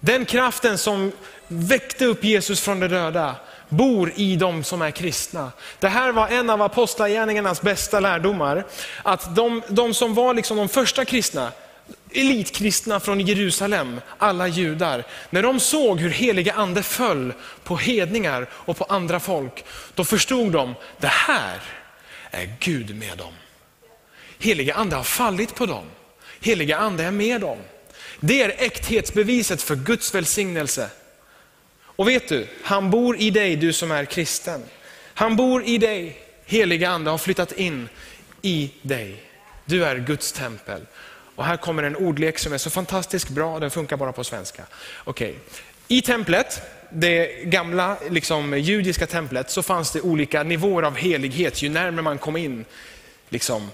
Den 0.00 0.24
kraften 0.24 0.78
som 0.78 1.12
väckte 1.48 2.06
upp 2.06 2.24
Jesus 2.24 2.60
från 2.60 2.80
de 2.80 2.88
döda 2.88 3.36
bor 3.68 4.12
i 4.16 4.36
de 4.36 4.64
som 4.64 4.82
är 4.82 4.90
kristna. 4.90 5.52
Det 5.80 5.88
här 5.88 6.12
var 6.12 6.28
en 6.28 6.50
av 6.50 6.62
apostlagärningarnas 6.62 7.62
bästa 7.62 8.00
lärdomar. 8.00 8.64
Att 9.02 9.36
de, 9.36 9.62
de 9.68 9.94
som 9.94 10.14
var 10.14 10.34
liksom 10.34 10.56
de 10.56 10.68
första 10.68 11.04
kristna, 11.04 11.52
elitkristna 12.10 13.00
från 13.00 13.20
Jerusalem, 13.20 14.00
alla 14.18 14.48
judar, 14.48 15.04
när 15.30 15.42
de 15.42 15.60
såg 15.60 16.00
hur 16.00 16.10
heliga 16.10 16.52
ande 16.52 16.82
föll 16.82 17.32
på 17.64 17.76
hedningar 17.76 18.46
och 18.52 18.76
på 18.76 18.84
andra 18.84 19.20
folk, 19.20 19.64
då 19.94 20.04
förstod 20.04 20.52
de, 20.52 20.74
det 20.98 21.06
här 21.06 21.60
är 22.30 22.54
Gud 22.60 22.96
med 22.96 23.18
dem. 23.18 23.32
Heliga 24.38 24.74
ande 24.74 24.96
har 24.96 25.04
fallit 25.04 25.54
på 25.54 25.66
dem. 25.66 25.84
Heliga 26.40 26.78
ande 26.78 27.04
är 27.04 27.10
med 27.10 27.40
dem. 27.40 27.58
Det 28.24 28.42
är 28.42 28.54
äkthetsbeviset 28.58 29.62
för 29.62 29.76
Guds 29.76 30.14
välsignelse. 30.14 30.90
Och 31.82 32.08
vet 32.08 32.28
du, 32.28 32.46
han 32.62 32.90
bor 32.90 33.16
i 33.16 33.30
dig, 33.30 33.56
du 33.56 33.72
som 33.72 33.90
är 33.90 34.04
kristen. 34.04 34.62
Han 35.14 35.36
bor 35.36 35.64
i 35.64 35.78
dig, 35.78 36.16
heliga 36.44 36.90
ande 36.90 37.10
har 37.10 37.18
flyttat 37.18 37.52
in 37.52 37.88
i 38.42 38.70
dig. 38.82 39.22
Du 39.64 39.84
är 39.84 39.96
Guds 39.96 40.32
tempel. 40.32 40.80
Och 41.36 41.44
här 41.44 41.56
kommer 41.56 41.82
en 41.82 41.96
ordlek 41.96 42.38
som 42.38 42.52
är 42.52 42.58
så 42.58 42.70
fantastiskt 42.70 43.28
bra, 43.28 43.58
den 43.58 43.70
funkar 43.70 43.96
bara 43.96 44.12
på 44.12 44.24
svenska. 44.24 44.62
Okay. 45.04 45.34
I 45.88 46.02
templet, 46.02 46.62
det 46.90 47.44
gamla 47.44 47.96
liksom, 48.10 48.58
judiska 48.58 49.06
templet, 49.06 49.50
så 49.50 49.62
fanns 49.62 49.90
det 49.90 50.00
olika 50.00 50.42
nivåer 50.42 50.82
av 50.82 50.96
helighet 50.96 51.62
ju 51.62 51.68
närmare 51.68 52.02
man 52.02 52.18
kom 52.18 52.36
in, 52.36 52.64
liksom, 53.28 53.70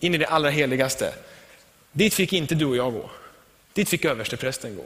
in 0.00 0.14
i 0.14 0.18
det 0.18 0.26
allra 0.26 0.50
heligaste. 0.50 1.12
Dit 1.92 2.14
fick 2.14 2.32
inte 2.32 2.54
du 2.54 2.64
och 2.64 2.76
jag 2.76 2.92
gå. 2.92 3.10
Dit 3.76 3.88
fick 3.88 4.04
översteprästen 4.04 4.76
gå. 4.76 4.84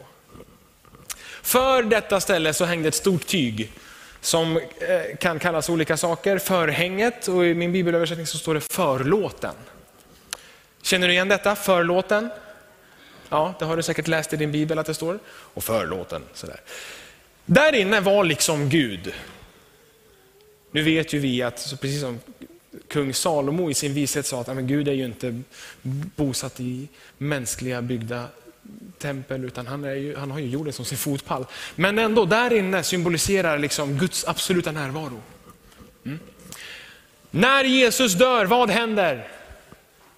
För 1.42 1.82
detta 1.82 2.20
ställe 2.20 2.52
så 2.52 2.64
hängde 2.64 2.88
ett 2.88 2.94
stort 2.94 3.26
tyg 3.26 3.72
som 4.20 4.56
eh, 4.56 5.16
kan 5.20 5.38
kallas 5.38 5.68
olika 5.68 5.96
saker. 5.96 6.38
Förhänget 6.38 7.28
och 7.28 7.46
i 7.46 7.54
min 7.54 7.72
bibelöversättning 7.72 8.26
så 8.26 8.38
står 8.38 8.54
det 8.54 8.60
förlåten. 8.60 9.54
Känner 10.82 11.06
du 11.06 11.12
igen 11.12 11.28
detta? 11.28 11.56
Förlåten? 11.56 12.30
Ja, 13.28 13.54
det 13.58 13.64
har 13.64 13.76
du 13.76 13.82
säkert 13.82 14.08
läst 14.08 14.32
i 14.32 14.36
din 14.36 14.52
bibel 14.52 14.78
att 14.78 14.86
det 14.86 14.94
står. 14.94 15.18
Och 15.28 15.64
förlåten. 15.64 16.22
Sådär. 16.34 16.60
Där 17.46 17.74
inne 17.74 18.00
var 18.00 18.24
liksom 18.24 18.68
Gud. 18.68 19.14
Nu 20.70 20.82
vet 20.82 21.12
ju 21.12 21.18
vi 21.18 21.42
att, 21.42 21.74
precis 21.80 22.00
som 22.00 22.20
kung 22.88 23.14
Salomo 23.14 23.70
i 23.70 23.74
sin 23.74 23.94
vishet 23.94 24.26
sa, 24.26 24.40
att 24.40 24.46
men 24.46 24.66
Gud 24.66 24.88
är 24.88 24.92
ju 24.92 25.04
inte 25.04 25.42
bosatt 26.16 26.60
i 26.60 26.88
mänskliga 27.18 27.82
byggda 27.82 28.26
tempel, 28.98 29.44
utan 29.44 29.66
han, 29.66 29.84
ju, 29.84 30.16
han 30.16 30.30
har 30.30 30.38
ju 30.38 30.46
jorden 30.46 30.72
som 30.72 30.84
sin 30.84 30.98
fotpall. 30.98 31.46
Men 31.74 31.98
ändå, 31.98 32.24
där 32.24 32.52
inne 32.52 32.82
symboliserar 32.82 33.58
liksom 33.58 33.98
Guds 33.98 34.24
absoluta 34.28 34.72
närvaro. 34.72 35.22
Mm. 36.06 36.18
När 37.30 37.64
Jesus 37.64 38.14
dör, 38.14 38.44
vad 38.44 38.70
händer? 38.70 39.28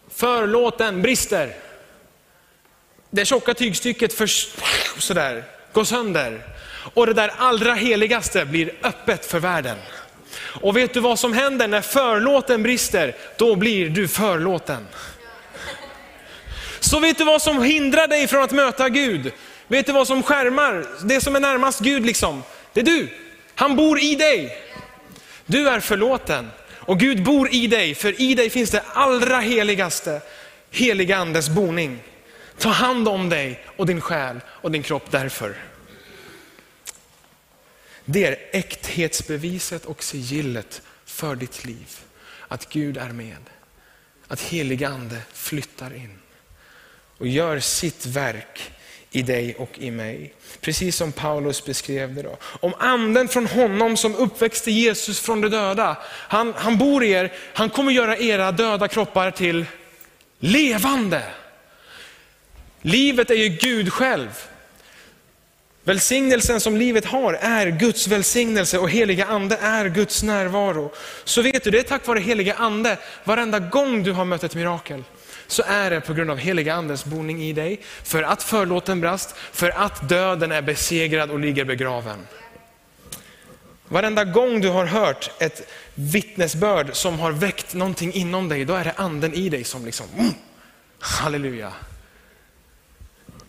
Förlåten 0.08 1.02
brister. 1.02 1.56
Det 3.10 3.24
tjocka 3.24 3.54
tygstycket 3.54 4.12
för, 4.12 4.26
sådär, 5.00 5.44
går 5.72 5.84
sönder. 5.84 6.42
Och 6.94 7.06
det 7.06 7.12
där 7.14 7.32
allra 7.38 7.74
heligaste 7.74 8.44
blir 8.44 8.72
öppet 8.82 9.26
för 9.26 9.40
världen. 9.40 9.76
Och 10.60 10.76
vet 10.76 10.94
du 10.94 11.00
vad 11.00 11.18
som 11.18 11.32
händer 11.32 11.68
när 11.68 11.80
förlåten 11.80 12.62
brister? 12.62 13.16
Då 13.36 13.56
blir 13.56 13.90
du 13.90 14.08
förlåten. 14.08 14.86
Så 16.92 17.00
vet 17.00 17.18
du 17.18 17.24
vad 17.24 17.42
som 17.42 17.62
hindrar 17.62 18.08
dig 18.08 18.28
från 18.28 18.42
att 18.42 18.52
möta 18.52 18.88
Gud? 18.88 19.32
Vet 19.68 19.86
du 19.86 19.92
vad 19.92 20.06
som 20.06 20.22
skärmar? 20.22 20.86
Det 21.04 21.20
som 21.20 21.36
är 21.36 21.40
närmast 21.40 21.80
Gud 21.80 22.06
liksom, 22.06 22.42
det 22.72 22.80
är 22.80 22.84
du. 22.84 23.08
Han 23.54 23.76
bor 23.76 24.02
i 24.02 24.14
dig. 24.14 24.56
Du 25.46 25.68
är 25.68 25.80
förlåten 25.80 26.50
och 26.70 27.00
Gud 27.00 27.24
bor 27.24 27.54
i 27.54 27.66
dig, 27.66 27.94
för 27.94 28.20
i 28.20 28.34
dig 28.34 28.50
finns 28.50 28.70
det 28.70 28.84
allra 28.92 29.40
heligaste, 29.40 30.20
heliga 30.70 31.16
andes 31.16 31.48
boning. 31.48 32.02
Ta 32.58 32.68
hand 32.68 33.08
om 33.08 33.28
dig 33.28 33.64
och 33.76 33.86
din 33.86 34.00
själ 34.00 34.40
och 34.46 34.70
din 34.70 34.82
kropp 34.82 35.10
därför. 35.10 35.56
Det 38.04 38.24
är 38.24 38.36
äkthetsbeviset 38.52 39.84
och 39.84 40.02
sigillet 40.02 40.82
för 41.04 41.36
ditt 41.36 41.64
liv. 41.64 41.98
Att 42.48 42.68
Gud 42.68 42.96
är 42.96 43.12
med. 43.12 43.50
Att 44.28 44.40
heliga 44.40 44.88
ande 44.88 45.18
flyttar 45.32 45.94
in 45.94 46.21
och 47.22 47.28
gör 47.28 47.60
sitt 47.60 48.06
verk 48.06 48.72
i 49.10 49.22
dig 49.22 49.54
och 49.58 49.78
i 49.78 49.90
mig. 49.90 50.34
Precis 50.60 50.96
som 50.96 51.12
Paulus 51.12 51.64
beskrev 51.64 52.14
det. 52.14 52.22
Då. 52.22 52.36
Om 52.42 52.74
anden 52.78 53.28
från 53.28 53.46
honom 53.46 53.96
som 53.96 54.14
uppväxte 54.14 54.70
Jesus 54.70 55.20
från 55.20 55.40
de 55.40 55.48
döda, 55.48 55.96
han, 56.08 56.54
han 56.56 56.78
bor 56.78 57.04
i 57.04 57.10
er, 57.10 57.32
han 57.54 57.70
kommer 57.70 57.92
göra 57.92 58.16
era 58.16 58.52
döda 58.52 58.88
kroppar 58.88 59.30
till 59.30 59.64
levande. 60.38 61.22
Livet 62.80 63.30
är 63.30 63.34
ju 63.34 63.48
Gud 63.48 63.92
själv. 63.92 64.30
Välsignelsen 65.84 66.60
som 66.60 66.76
livet 66.76 67.04
har 67.04 67.34
är 67.34 67.66
Guds 67.66 68.08
välsignelse 68.08 68.78
och 68.78 68.90
heliga 68.90 69.26
ande 69.26 69.56
är 69.56 69.88
Guds 69.88 70.22
närvaro. 70.22 70.92
Så 71.24 71.42
vet 71.42 71.64
du, 71.64 71.70
det 71.70 71.78
är 71.78 71.82
tack 71.82 72.06
vare 72.06 72.20
heliga 72.20 72.54
ande, 72.54 72.98
varenda 73.24 73.58
gång 73.58 74.02
du 74.02 74.12
har 74.12 74.24
mött 74.24 74.44
ett 74.44 74.54
mirakel, 74.54 75.04
så 75.52 75.62
är 75.66 75.90
det 75.90 76.00
på 76.00 76.14
grund 76.14 76.30
av 76.30 76.38
heliga 76.38 76.74
andens 76.74 77.04
boning 77.04 77.42
i 77.42 77.52
dig, 77.52 77.80
för 78.02 78.22
att 78.22 78.42
förlåten 78.42 79.00
brast, 79.00 79.34
för 79.52 79.70
att 79.70 80.08
döden 80.08 80.52
är 80.52 80.62
besegrad 80.62 81.30
och 81.30 81.38
ligger 81.38 81.64
begraven. 81.64 82.26
Varenda 83.88 84.24
gång 84.24 84.60
du 84.60 84.68
har 84.68 84.86
hört 84.86 85.30
ett 85.38 85.68
vittnesbörd 85.94 86.96
som 86.96 87.18
har 87.18 87.32
väckt 87.32 87.74
någonting 87.74 88.12
inom 88.12 88.48
dig, 88.48 88.64
då 88.64 88.74
är 88.74 88.84
det 88.84 88.92
anden 88.96 89.34
i 89.34 89.48
dig 89.48 89.64
som 89.64 89.84
liksom, 89.84 90.06
mm, 90.18 90.32
halleluja. 90.98 91.72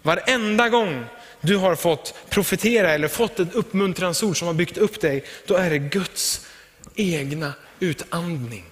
Varenda 0.01 0.69
gång 0.69 1.05
du 1.41 1.57
har 1.57 1.75
fått 1.75 2.15
profetera 2.29 2.91
eller 2.91 3.07
fått 3.07 3.39
ett 3.39 3.53
uppmuntransord 3.53 4.37
som 4.37 4.47
har 4.47 4.53
byggt 4.53 4.77
upp 4.77 5.01
dig, 5.01 5.23
då 5.45 5.55
är 5.55 5.69
det 5.69 5.79
Guds 5.79 6.47
egna 6.95 7.53
utandning. 7.79 8.65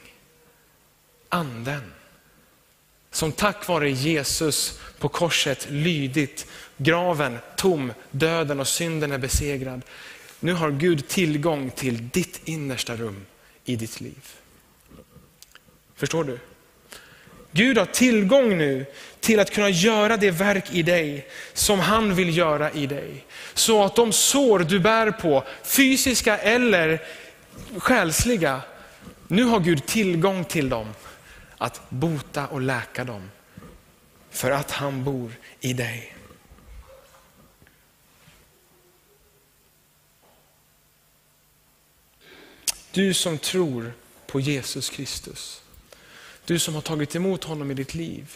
Anden. 1.30 2.01
Som 3.12 3.32
tack 3.32 3.68
vare 3.68 3.92
Jesus 3.92 4.80
på 5.00 5.10
korset 5.10 5.68
lydit, 5.70 6.48
graven 6.78 7.38
tom, 7.56 7.94
döden 8.12 8.60
och 8.60 8.68
synden 8.68 9.12
är 9.12 9.18
besegrad. 9.18 9.82
Nu 10.40 10.54
har 10.54 10.72
Gud 10.72 11.08
tillgång 11.08 11.70
till 11.70 12.10
ditt 12.10 12.42
innersta 12.46 12.96
rum 12.96 13.26
i 13.66 13.76
ditt 13.76 14.02
liv. 14.02 14.36
Förstår 15.96 16.24
du? 16.24 16.40
Gud 17.52 17.78
har 17.78 17.86
tillgång 17.86 18.58
nu 18.58 18.86
till 19.20 19.40
att 19.40 19.52
kunna 19.52 19.70
göra 19.70 20.18
det 20.18 20.32
verk 20.32 20.66
i 20.72 20.84
dig 20.84 21.28
som 21.54 21.80
han 21.80 22.16
vill 22.16 22.38
göra 22.38 22.72
i 22.72 22.86
dig. 22.86 23.26
Så 23.54 23.84
att 23.84 23.96
de 23.96 24.12
sår 24.12 24.60
du 24.60 24.80
bär 24.80 25.12
på, 25.12 25.44
fysiska 25.64 26.38
eller 26.38 27.02
själsliga, 27.78 28.62
nu 29.28 29.44
har 29.44 29.60
Gud 29.60 29.86
tillgång 29.86 30.44
till 30.44 30.70
dem 30.70 30.88
att 31.62 31.90
bota 31.90 32.48
och 32.48 32.62
läka 32.62 33.04
dem. 33.04 33.32
För 34.30 34.52
att 34.52 34.72
han 34.72 35.04
bor 35.04 35.32
i 35.60 35.74
dig. 35.74 36.16
Du 42.92 43.14
som 43.14 43.38
tror 43.38 43.94
på 44.28 44.40
Jesus 44.40 44.90
Kristus. 44.90 45.62
Du 46.46 46.60
som 46.60 46.76
har 46.76 46.82
tagit 46.82 47.16
emot 47.16 47.44
honom 47.44 47.72
i 47.72 47.74
ditt 47.74 47.94
liv. 47.94 48.36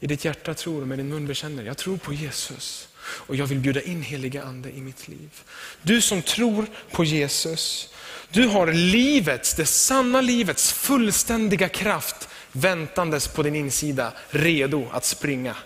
I 0.00 0.06
ditt 0.06 0.24
hjärta 0.24 0.54
tror 0.54 0.80
och 0.80 0.88
med 0.88 0.98
din 0.98 1.08
mun 1.08 1.26
bekänner, 1.26 1.64
jag 1.64 1.76
tror 1.76 1.96
på 1.96 2.12
Jesus. 2.12 2.88
Och 3.02 3.36
jag 3.36 3.46
vill 3.46 3.58
bjuda 3.58 3.82
in 3.82 4.02
heliga 4.02 4.42
ande 4.42 4.70
i 4.70 4.80
mitt 4.80 5.08
liv. 5.08 5.42
Du 5.82 6.00
som 6.00 6.22
tror 6.22 6.66
på 6.90 7.04
Jesus, 7.04 7.88
du 8.30 8.46
har 8.46 8.72
livets, 8.72 9.54
det 9.54 9.66
sanna 9.66 10.20
livets 10.20 10.72
fullständiga 10.72 11.68
kraft 11.68 12.28
väntandes 12.52 13.28
på 13.28 13.42
din 13.42 13.54
insida, 13.54 14.12
redo 14.30 14.88
att 14.92 15.04
springa. 15.04 15.56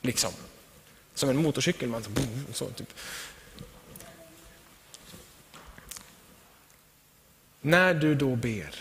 Liksom. 0.00 0.32
Som 1.14 1.28
en 1.28 1.36
motorcykel. 1.36 1.88
Man, 1.88 2.04
så, 2.52 2.70
typ. 2.70 2.94
När 7.60 7.94
du 7.94 8.14
då 8.14 8.36
ber, 8.36 8.74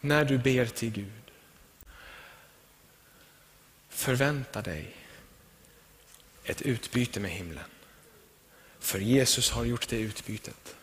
när 0.00 0.24
du 0.24 0.38
ber 0.38 0.66
till 0.66 0.90
Gud, 0.90 1.30
förvänta 3.88 4.62
dig 4.62 4.96
ett 6.44 6.62
utbyte 6.62 7.20
med 7.20 7.30
himlen. 7.30 7.64
För 8.78 8.98
Jesus 8.98 9.50
har 9.50 9.64
gjort 9.64 9.88
det 9.88 9.98
utbytet. 9.98 10.76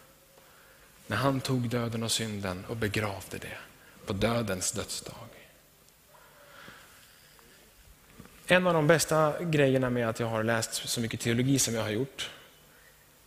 När 1.07 1.17
han 1.17 1.41
tog 1.41 1.69
döden 1.69 2.03
och 2.03 2.11
synden 2.11 2.65
och 2.65 2.77
begravde 2.77 3.37
det 3.37 3.57
på 4.07 4.13
dödens 4.13 4.71
dödsdag. 4.71 5.13
En 8.47 8.67
av 8.67 8.73
de 8.73 8.87
bästa 8.87 9.33
grejerna 9.43 9.89
med 9.89 10.09
att 10.09 10.19
jag 10.19 10.27
har 10.27 10.43
läst 10.43 10.89
så 10.89 11.01
mycket 11.01 11.19
teologi 11.19 11.59
som 11.59 11.75
jag 11.75 11.81
har 11.81 11.89
gjort, 11.89 12.29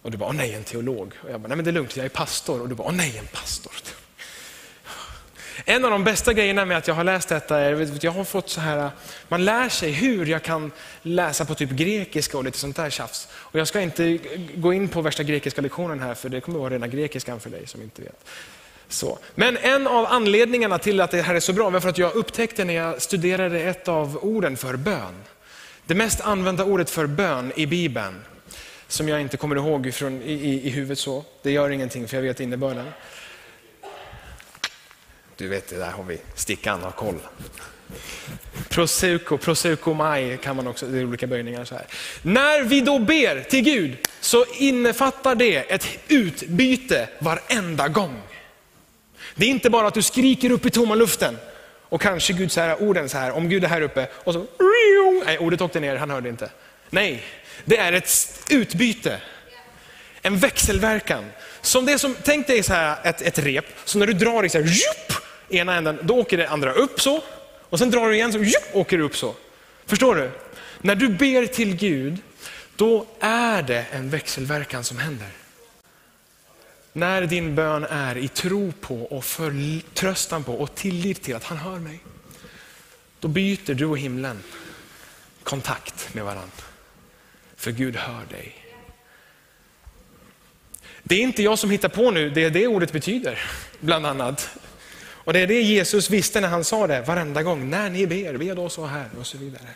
och 0.03 0.11
du 0.11 0.17
bara, 0.17 0.29
åh 0.29 0.37
nej, 0.37 0.55
en 0.55 0.65
teolog. 0.65 1.13
Och 1.23 1.31
jag 1.31 1.41
bara, 1.41 1.49
nej 1.49 1.57
men 1.57 1.65
det 1.65 1.71
är 1.71 1.73
lugnt, 1.73 1.97
jag 1.97 2.05
är 2.05 2.11
pastor. 2.11 2.61
Och 2.61 2.69
du 2.69 2.75
bara, 2.75 2.89
åh 2.89 2.95
nej, 2.95 3.19
en 3.19 3.27
pastor. 3.27 3.73
En 5.65 5.85
av 5.85 5.91
de 5.91 6.05
bästa 6.05 6.33
grejerna 6.33 6.65
med 6.65 6.77
att 6.77 6.89
jag 6.89 6.95
har 6.95 7.05
läst 7.05 7.29
detta 7.29 7.59
är 7.59 7.83
att 7.83 8.03
jag 8.03 8.13
har 8.13 8.25
fått 8.25 8.51
så 8.51 8.61
här, 8.61 8.91
man 9.29 9.45
lär 9.45 9.69
sig 9.69 9.93
hur 9.93 10.27
jag 10.27 10.43
kan 10.43 10.73
läsa 11.03 11.45
på 11.45 11.55
typ 11.55 11.71
grekiska 11.71 12.39
och 12.39 12.45
lite 12.45 12.59
sånt 12.59 12.77
där 12.77 12.91
tjafs. 12.91 13.29
Och 13.33 13.59
jag 13.59 13.69
ska 13.69 13.81
inte 13.81 14.19
gå 14.55 14.73
in 14.73 14.89
på 14.89 15.03
värsta 15.03 15.23
grekiska 15.23 15.61
lektionen 15.61 16.01
här, 16.01 16.15
för 16.15 16.29
det 16.29 16.41
kommer 16.41 16.59
att 16.59 16.63
vara 16.63 16.75
rena 16.75 16.89
grekiskan 16.89 17.41
för 17.41 17.51
dig 17.51 17.67
som 17.67 17.83
inte 17.83 18.03
vet. 18.03 18.25
Så. 18.91 19.19
Men 19.35 19.57
en 19.57 19.87
av 19.87 20.07
anledningarna 20.07 20.79
till 20.79 21.01
att 21.01 21.11
det 21.11 21.23
här 21.23 21.35
är 21.35 21.41
så 21.41 21.53
bra 21.53 21.71
var 21.71 21.81
för 21.81 21.89
att 21.89 21.99
jag 21.99 22.15
upptäckte 22.15 22.65
när 22.65 22.75
jag 22.75 23.03
studerade 23.03 23.61
ett 23.61 23.89
av 23.89 24.19
orden 24.23 24.57
för 24.57 24.77
bön. 24.77 25.15
Det 25.87 25.95
mest 25.95 26.21
använda 26.21 26.65
ordet 26.65 26.91
för 26.91 27.07
bön 27.07 27.53
i 27.57 27.67
Bibeln, 27.67 28.25
som 28.89 29.09
jag 29.09 29.21
inte 29.21 29.37
kommer 29.37 29.57
ihåg 29.57 29.95
från, 29.95 30.23
i, 30.23 30.33
i, 30.33 30.67
i 30.67 30.71
huvudet 30.71 30.99
så. 30.99 31.25
Det 31.43 31.51
gör 31.51 31.71
ingenting 31.71 32.09
för 32.09 32.17
jag 32.17 32.23
vet 32.23 32.41
innebörden. 32.41 32.87
Du 35.37 35.49
vet, 35.49 35.69
det 35.69 35.77
där 35.77 35.91
har 35.91 36.05
vi, 36.05 36.19
Stickan 36.35 36.83
har 36.83 36.91
koll. 36.91 37.19
Proseuko, 38.69 39.39
proseukomai 39.39 40.37
kan 40.37 40.57
man 40.57 40.67
också, 40.67 40.87
det 40.87 40.99
är 40.99 41.05
olika 41.05 41.27
böjningar 41.27 41.65
så 41.65 41.75
här. 41.75 41.87
När 42.23 42.63
vi 42.63 42.81
då 42.81 42.99
ber 42.99 43.43
till 43.43 43.65
Gud 43.65 43.97
så 44.21 44.45
innefattar 44.59 45.35
det 45.35 45.57
ett 45.57 45.87
utbyte 46.09 47.09
varenda 47.19 47.89
gång. 47.89 48.23
Det 49.35 49.47
är 49.47 49.51
inte 49.51 49.71
bara 49.71 49.87
att 49.87 49.95
du 49.95 50.03
skriker 50.03 50.51
upp 50.51 50.67
i 50.67 50.71
tomma 50.71 50.95
luften 50.95 51.39
och 51.89 52.01
kanske 52.01 52.33
Gud 52.33 52.53
säger 52.53 52.83
orden 52.83 53.09
så 53.09 53.19
här, 53.19 53.33
om 53.33 53.49
Gud 53.49 53.65
är 53.65 53.69
här 53.69 53.83
uppe 53.83 54.09
och 54.13 54.33
så, 54.33 54.47
nej 55.27 55.39
ordet 55.39 55.61
åkte 55.61 55.81
ner, 55.81 55.97
han 55.97 56.11
hörde 56.11 56.29
inte. 56.29 56.51
Nej, 56.91 57.23
det 57.65 57.77
är 57.77 57.93
ett 57.93 58.43
utbyte. 58.51 59.21
En 60.23 60.39
växelverkan. 60.39 61.25
Som 61.61 61.87
det 61.87 61.99
som, 61.99 62.17
tänk 62.23 62.47
dig 62.47 62.63
så 62.63 62.73
här 62.73 62.99
ett, 63.05 63.23
ett 63.23 63.39
rep, 63.39 63.65
så 63.85 63.99
när 63.99 64.07
du 64.07 64.13
drar 64.13 64.45
i 64.45 64.49
så 64.49 64.59
här, 64.59 64.65
djup, 64.65 65.23
ena 65.49 65.77
änden, 65.77 65.99
då 66.03 66.19
åker 66.19 66.37
det 66.37 66.49
andra 66.49 66.73
upp 66.73 67.01
så, 67.01 67.23
och 67.71 67.79
sen 67.79 67.91
drar 67.91 68.09
du 68.09 68.15
igen 68.15 68.33
så 68.33 68.39
djup, 68.39 68.69
åker 68.73 68.99
det 68.99 69.05
upp 69.05 69.17
så. 69.17 69.35
Förstår 69.87 70.15
du? 70.15 70.31
När 70.81 70.95
du 70.95 71.09
ber 71.09 71.47
till 71.47 71.77
Gud, 71.77 72.19
då 72.77 73.07
är 73.21 73.63
det 73.63 73.85
en 73.93 74.11
växelverkan 74.11 74.85
som 74.85 74.99
händer. 74.99 75.29
När 76.93 77.27
din 77.27 77.55
bön 77.55 77.85
är 77.85 78.17
i 78.17 78.29
tro 78.29 78.73
på 78.81 79.03
och 79.03 79.25
förtröstan 79.25 80.45
på 80.45 80.55
och 80.55 80.75
tillit 80.75 81.23
till 81.23 81.37
att 81.37 81.45
han 81.45 81.59
hör 81.59 81.79
mig, 81.79 82.01
då 83.21 83.29
byter 83.29 83.75
du 83.75 83.87
och 83.87 83.99
himlen 83.99 84.43
kontakt 85.43 86.15
med 86.15 86.25
varandra. 86.25 86.65
För 87.57 87.71
Gud 87.71 87.97
hör 87.97 88.27
dig. 88.31 88.57
Det 91.03 91.15
är 91.15 91.21
inte 91.21 91.43
jag 91.43 91.59
som 91.59 91.71
hittar 91.71 91.89
på 91.89 92.11
nu, 92.11 92.31
det 92.31 92.45
är 92.45 92.51
det 92.51 92.67
ordet 92.67 92.93
betyder, 92.93 93.39
bland 93.81 94.07
annat. 94.07 94.51
Och 95.03 95.33
det 95.33 95.39
är 95.39 95.47
det 95.47 95.63
Jesus 95.63 96.11
visste 96.11 96.41
när 96.41 96.49
han 96.49 96.65
sa 96.65 96.87
det 96.87 97.03
varenda 97.03 97.43
gång, 97.43 97.71
när 97.71 97.91
ni 97.91 98.07
ber, 98.07 98.37
be 98.37 98.55
då 98.55 98.69
så 98.69 98.87
här 98.87 99.09
och 99.19 99.27
så 99.27 99.39
vidare. 99.39 99.69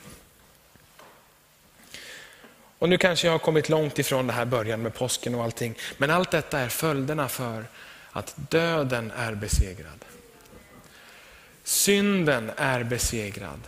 Och 2.85 2.91
nu 2.91 2.99
kanske 2.99 3.27
jag 3.27 3.33
har 3.33 3.39
kommit 3.39 3.69
långt 3.69 3.99
ifrån 3.99 4.27
det 4.27 4.33
här 4.33 4.45
början 4.45 4.83
med 4.83 4.95
påsken 4.95 5.35
och 5.35 5.45
allting. 5.45 5.75
Men 5.97 6.11
allt 6.11 6.31
detta 6.31 6.59
är 6.59 6.69
följderna 6.69 7.29
för 7.29 7.65
att 8.13 8.35
döden 8.37 9.13
är 9.17 9.35
besegrad. 9.35 10.05
Synden 11.63 12.51
är 12.57 12.83
besegrad. 12.83 13.61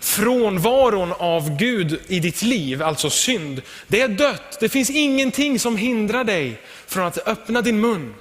Frånvaron 0.00 1.12
av 1.12 1.56
Gud 1.56 2.00
i 2.06 2.20
ditt 2.20 2.42
liv, 2.42 2.82
alltså 2.82 3.10
synd, 3.10 3.62
det 3.86 4.00
är 4.00 4.08
dött. 4.08 4.56
Det 4.60 4.68
finns 4.68 4.90
ingenting 4.90 5.58
som 5.58 5.76
hindrar 5.76 6.24
dig 6.24 6.60
från 6.86 7.04
att 7.04 7.28
öppna 7.28 7.62
din 7.62 7.80
mun. 7.80 8.14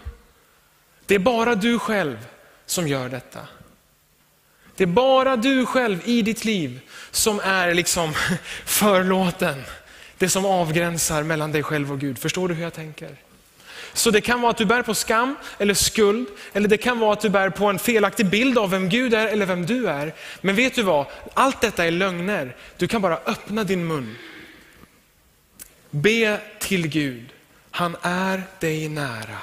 Det 1.06 1.16
är 1.16 1.20
bara 1.20 1.56
du 1.56 1.80
själv 1.80 2.28
som 2.66 2.88
gör 2.88 3.10
detta. 3.10 3.40
Det 4.76 4.84
är 4.84 4.88
bara 4.88 5.36
du 5.36 5.66
själv 5.66 6.02
i 6.06 6.22
ditt 6.22 6.46
liv 6.46 6.80
som 7.12 7.40
är 7.40 7.74
liksom 7.74 8.14
förlåten. 8.66 9.64
Det 10.18 10.30
som 10.30 10.46
avgränsar 10.46 11.24
mellan 11.24 11.52
dig 11.52 11.64
själv 11.64 11.92
och 11.92 12.00
Gud. 12.00 12.20
Förstår 12.20 12.48
du 12.48 12.56
hur 12.56 12.64
jag 12.64 12.74
tänker? 12.74 13.16
Så 13.94 14.12
det 14.12 14.22
kan 14.22 14.42
vara 14.42 14.52
att 14.52 14.58
du 14.58 14.66
bär 14.66 14.82
på 14.82 14.94
skam 14.94 15.36
eller 15.58 15.74
skuld, 15.74 16.28
eller 16.54 16.68
det 16.68 16.78
kan 16.78 17.00
vara 17.00 17.14
att 17.14 17.22
du 17.22 17.30
bär 17.30 17.50
på 17.50 17.66
en 17.66 17.80
felaktig 17.80 18.30
bild 18.30 18.58
av 18.58 18.70
vem 18.70 18.90
Gud 18.90 19.14
är 19.14 19.28
eller 19.28 19.46
vem 19.46 19.66
du 19.66 19.88
är. 19.88 20.14
Men 20.42 20.56
vet 20.56 20.76
du 20.76 20.84
vad? 20.84 21.06
Allt 21.34 21.62
detta 21.62 21.86
är 21.86 21.92
lögner. 21.92 22.56
Du 22.78 22.88
kan 22.88 23.02
bara 23.02 23.18
öppna 23.18 23.64
din 23.64 23.88
mun. 23.88 24.16
Be 25.90 26.42
till 26.60 26.88
Gud. 26.88 27.34
Han 27.72 27.96
är 28.02 28.44
dig 28.60 28.90
nära. 28.90 29.40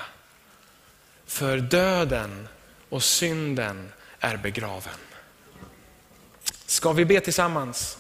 För 1.27 1.59
döden 1.59 2.49
och 2.89 3.03
synden 3.03 3.93
är 4.21 4.37
begraven. 4.37 4.99
Ska 6.67 6.93
vi 6.93 7.05
be 7.05 7.21
tillsammans? 7.21 7.99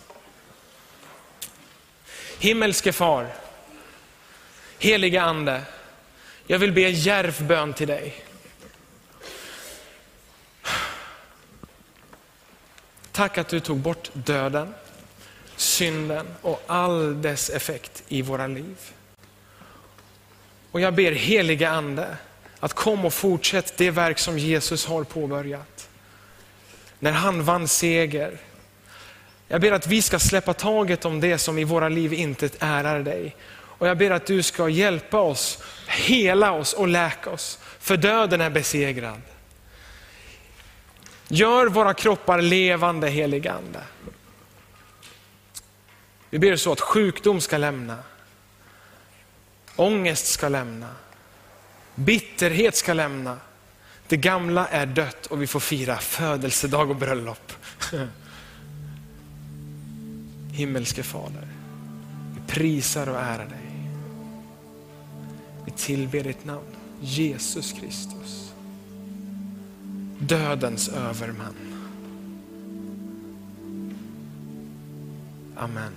Himmelske 2.38 2.92
far, 2.92 3.34
heliga 4.78 5.22
ande, 5.22 5.62
jag 6.46 6.58
vill 6.58 6.72
be 6.72 6.80
djärv 6.80 7.46
bön 7.46 7.72
till 7.72 7.88
dig. 7.88 8.24
Tack 13.12 13.38
att 13.38 13.48
du 13.48 13.60
tog 13.60 13.78
bort 13.78 14.10
döden, 14.12 14.74
synden 15.56 16.26
och 16.42 16.62
all 16.66 17.22
dess 17.22 17.50
effekt 17.50 18.02
i 18.08 18.22
våra 18.22 18.46
liv. 18.46 18.76
Och 20.70 20.80
jag 20.80 20.94
ber 20.94 21.12
heliga 21.12 21.70
ande 21.70 22.16
att 22.60 22.74
kom 22.74 23.04
och 23.04 23.14
fortsätt 23.14 23.76
det 23.76 23.90
verk 23.90 24.18
som 24.18 24.38
Jesus 24.38 24.86
har 24.86 25.04
påbörjat. 25.04 25.88
När 26.98 27.12
han 27.12 27.44
vann 27.44 27.68
seger. 27.68 28.38
Jag 29.54 29.60
ber 29.60 29.72
att 29.72 29.86
vi 29.86 30.02
ska 30.02 30.18
släppa 30.18 30.54
taget 30.54 31.04
om 31.04 31.20
det 31.20 31.38
som 31.38 31.58
i 31.58 31.64
våra 31.64 31.88
liv 31.88 32.12
inte 32.12 32.50
ärar 32.58 33.00
dig. 33.00 33.36
Och 33.52 33.88
jag 33.88 33.98
ber 33.98 34.10
att 34.10 34.26
du 34.26 34.42
ska 34.42 34.68
hjälpa 34.68 35.20
oss, 35.20 35.62
hela 35.88 36.52
oss 36.52 36.72
och 36.72 36.88
läka 36.88 37.30
oss. 37.30 37.58
För 37.78 37.96
döden 37.96 38.40
är 38.40 38.50
besegrad. 38.50 39.20
Gör 41.28 41.66
våra 41.66 41.94
kroppar 41.94 42.42
levande 42.42 43.08
heligande. 43.08 43.80
Vi 46.30 46.38
ber 46.38 46.56
så 46.56 46.72
att 46.72 46.80
sjukdom 46.80 47.40
ska 47.40 47.58
lämna. 47.58 47.98
Ångest 49.76 50.26
ska 50.26 50.48
lämna. 50.48 50.88
Bitterhet 51.94 52.76
ska 52.76 52.92
lämna. 52.92 53.38
Det 54.08 54.16
gamla 54.16 54.66
är 54.66 54.86
dött 54.86 55.26
och 55.26 55.42
vi 55.42 55.46
får 55.46 55.60
fira 55.60 55.96
födelsedag 55.96 56.90
och 56.90 56.96
bröllop. 56.96 57.52
Himmelske 60.54 61.02
Fader, 61.02 61.48
vi 62.34 62.40
prisar 62.52 63.08
och 63.08 63.20
ärar 63.20 63.48
dig. 63.48 63.90
Vi 65.64 65.70
tillber 65.70 66.24
ditt 66.24 66.44
namn, 66.44 66.66
Jesus 67.00 67.72
Kristus. 67.72 68.52
Dödens 70.18 70.88
överman. 70.88 71.54
Amen. 75.56 75.92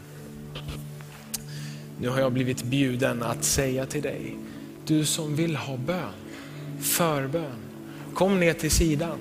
Nu 2.00 2.10
har 2.10 2.20
jag 2.20 2.34
blivit 2.34 2.64
bjuden 2.64 3.24
att 3.24 3.44
säga 3.44 3.86
till 3.86 4.02
dig, 4.02 4.38
du 4.86 5.06
som 5.06 5.36
vill 5.36 5.56
ha 5.56 5.78
bön, 5.78 6.14
förbön, 6.80 7.60
kom 8.14 8.40
ner 8.40 8.54
till 8.54 8.72
sidan 8.72 9.20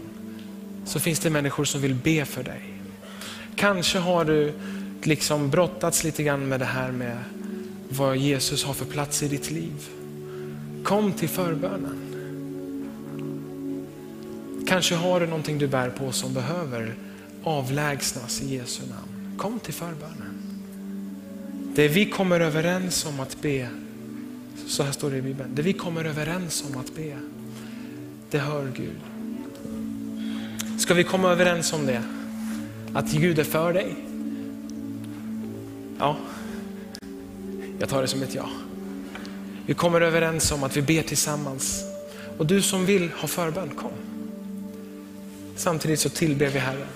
så 0.85 1.01
finns 1.01 1.18
det 1.18 1.31
människor 1.31 1.64
som 1.64 1.81
vill 1.81 1.94
be 1.94 2.25
för 2.25 2.42
dig. 2.42 2.62
Kanske 3.57 3.99
har 3.99 4.25
du 4.25 4.53
liksom 5.07 5.51
brottats 5.51 6.05
lite 6.05 6.23
grann 6.23 6.49
med 6.49 6.61
det 6.61 6.66
här 6.66 6.92
med 6.92 7.16
vad 7.88 8.16
Jesus 8.16 8.64
har 8.64 8.75
för 8.75 8.85
plats 8.85 9.23
i 9.23 9.29
ditt 9.29 9.51
liv. 9.51 9.88
Kom 10.85 11.12
till 11.12 11.29
förbönen. 11.29 12.03
Kanske 14.66 14.95
har 14.95 15.21
du 15.21 15.27
någonting 15.27 15.59
du 15.59 15.66
bär 15.66 15.90
på 15.90 16.12
som 16.12 16.35
behöver 16.35 16.95
avlägsnas 17.42 18.42
i 18.42 18.55
Jesu 18.55 18.83
namn. 18.83 19.37
Kom 19.38 19.59
till 19.59 19.75
förbönen. 19.75 20.37
Det 21.75 21.88
vi 21.88 22.11
kommer 22.11 22.40
överens 22.40 23.07
om 23.07 23.21
att 23.21 23.42
be, 23.42 23.69
så 24.66 24.83
här 24.83 24.92
står 24.92 25.11
det 25.11 25.16
i 25.16 25.23
Bibeln, 25.23 25.51
det 25.55 25.62
vi 25.62 25.73
kommer 25.73 26.05
överens 26.05 26.64
om 26.71 26.81
att 26.81 26.95
be, 26.97 27.19
det 28.31 28.38
hör 28.38 28.73
Gud. 28.77 29.01
Ska 30.79 30.95
vi 30.95 31.05
komma 31.05 31.33
överens 31.33 31.73
om 31.73 31.87
det? 31.87 32.03
Att 32.92 33.12
Gud 33.12 33.38
är 33.38 33.45
för 33.45 33.73
dig? 33.73 34.06
Ja, 35.98 36.16
jag 37.78 37.88
tar 37.88 38.02
det 38.02 38.09
som 38.09 38.22
ett 38.22 38.35
ja. 38.35 38.48
Vi 39.66 39.74
kommer 39.74 40.00
överens 40.00 40.52
om 40.52 40.64
att 40.64 40.76
vi 40.76 40.82
ber 40.82 41.02
tillsammans. 41.02 41.85
Och 42.38 42.46
du 42.46 42.62
som 42.62 42.87
vill 42.87 43.11
ha 43.11 43.28
förbön, 43.28 43.70
kom. 43.76 43.90
Samtidigt 45.56 46.00
så 46.00 46.09
tillber 46.09 46.46
vi 46.46 46.59
Herren. 46.59 46.87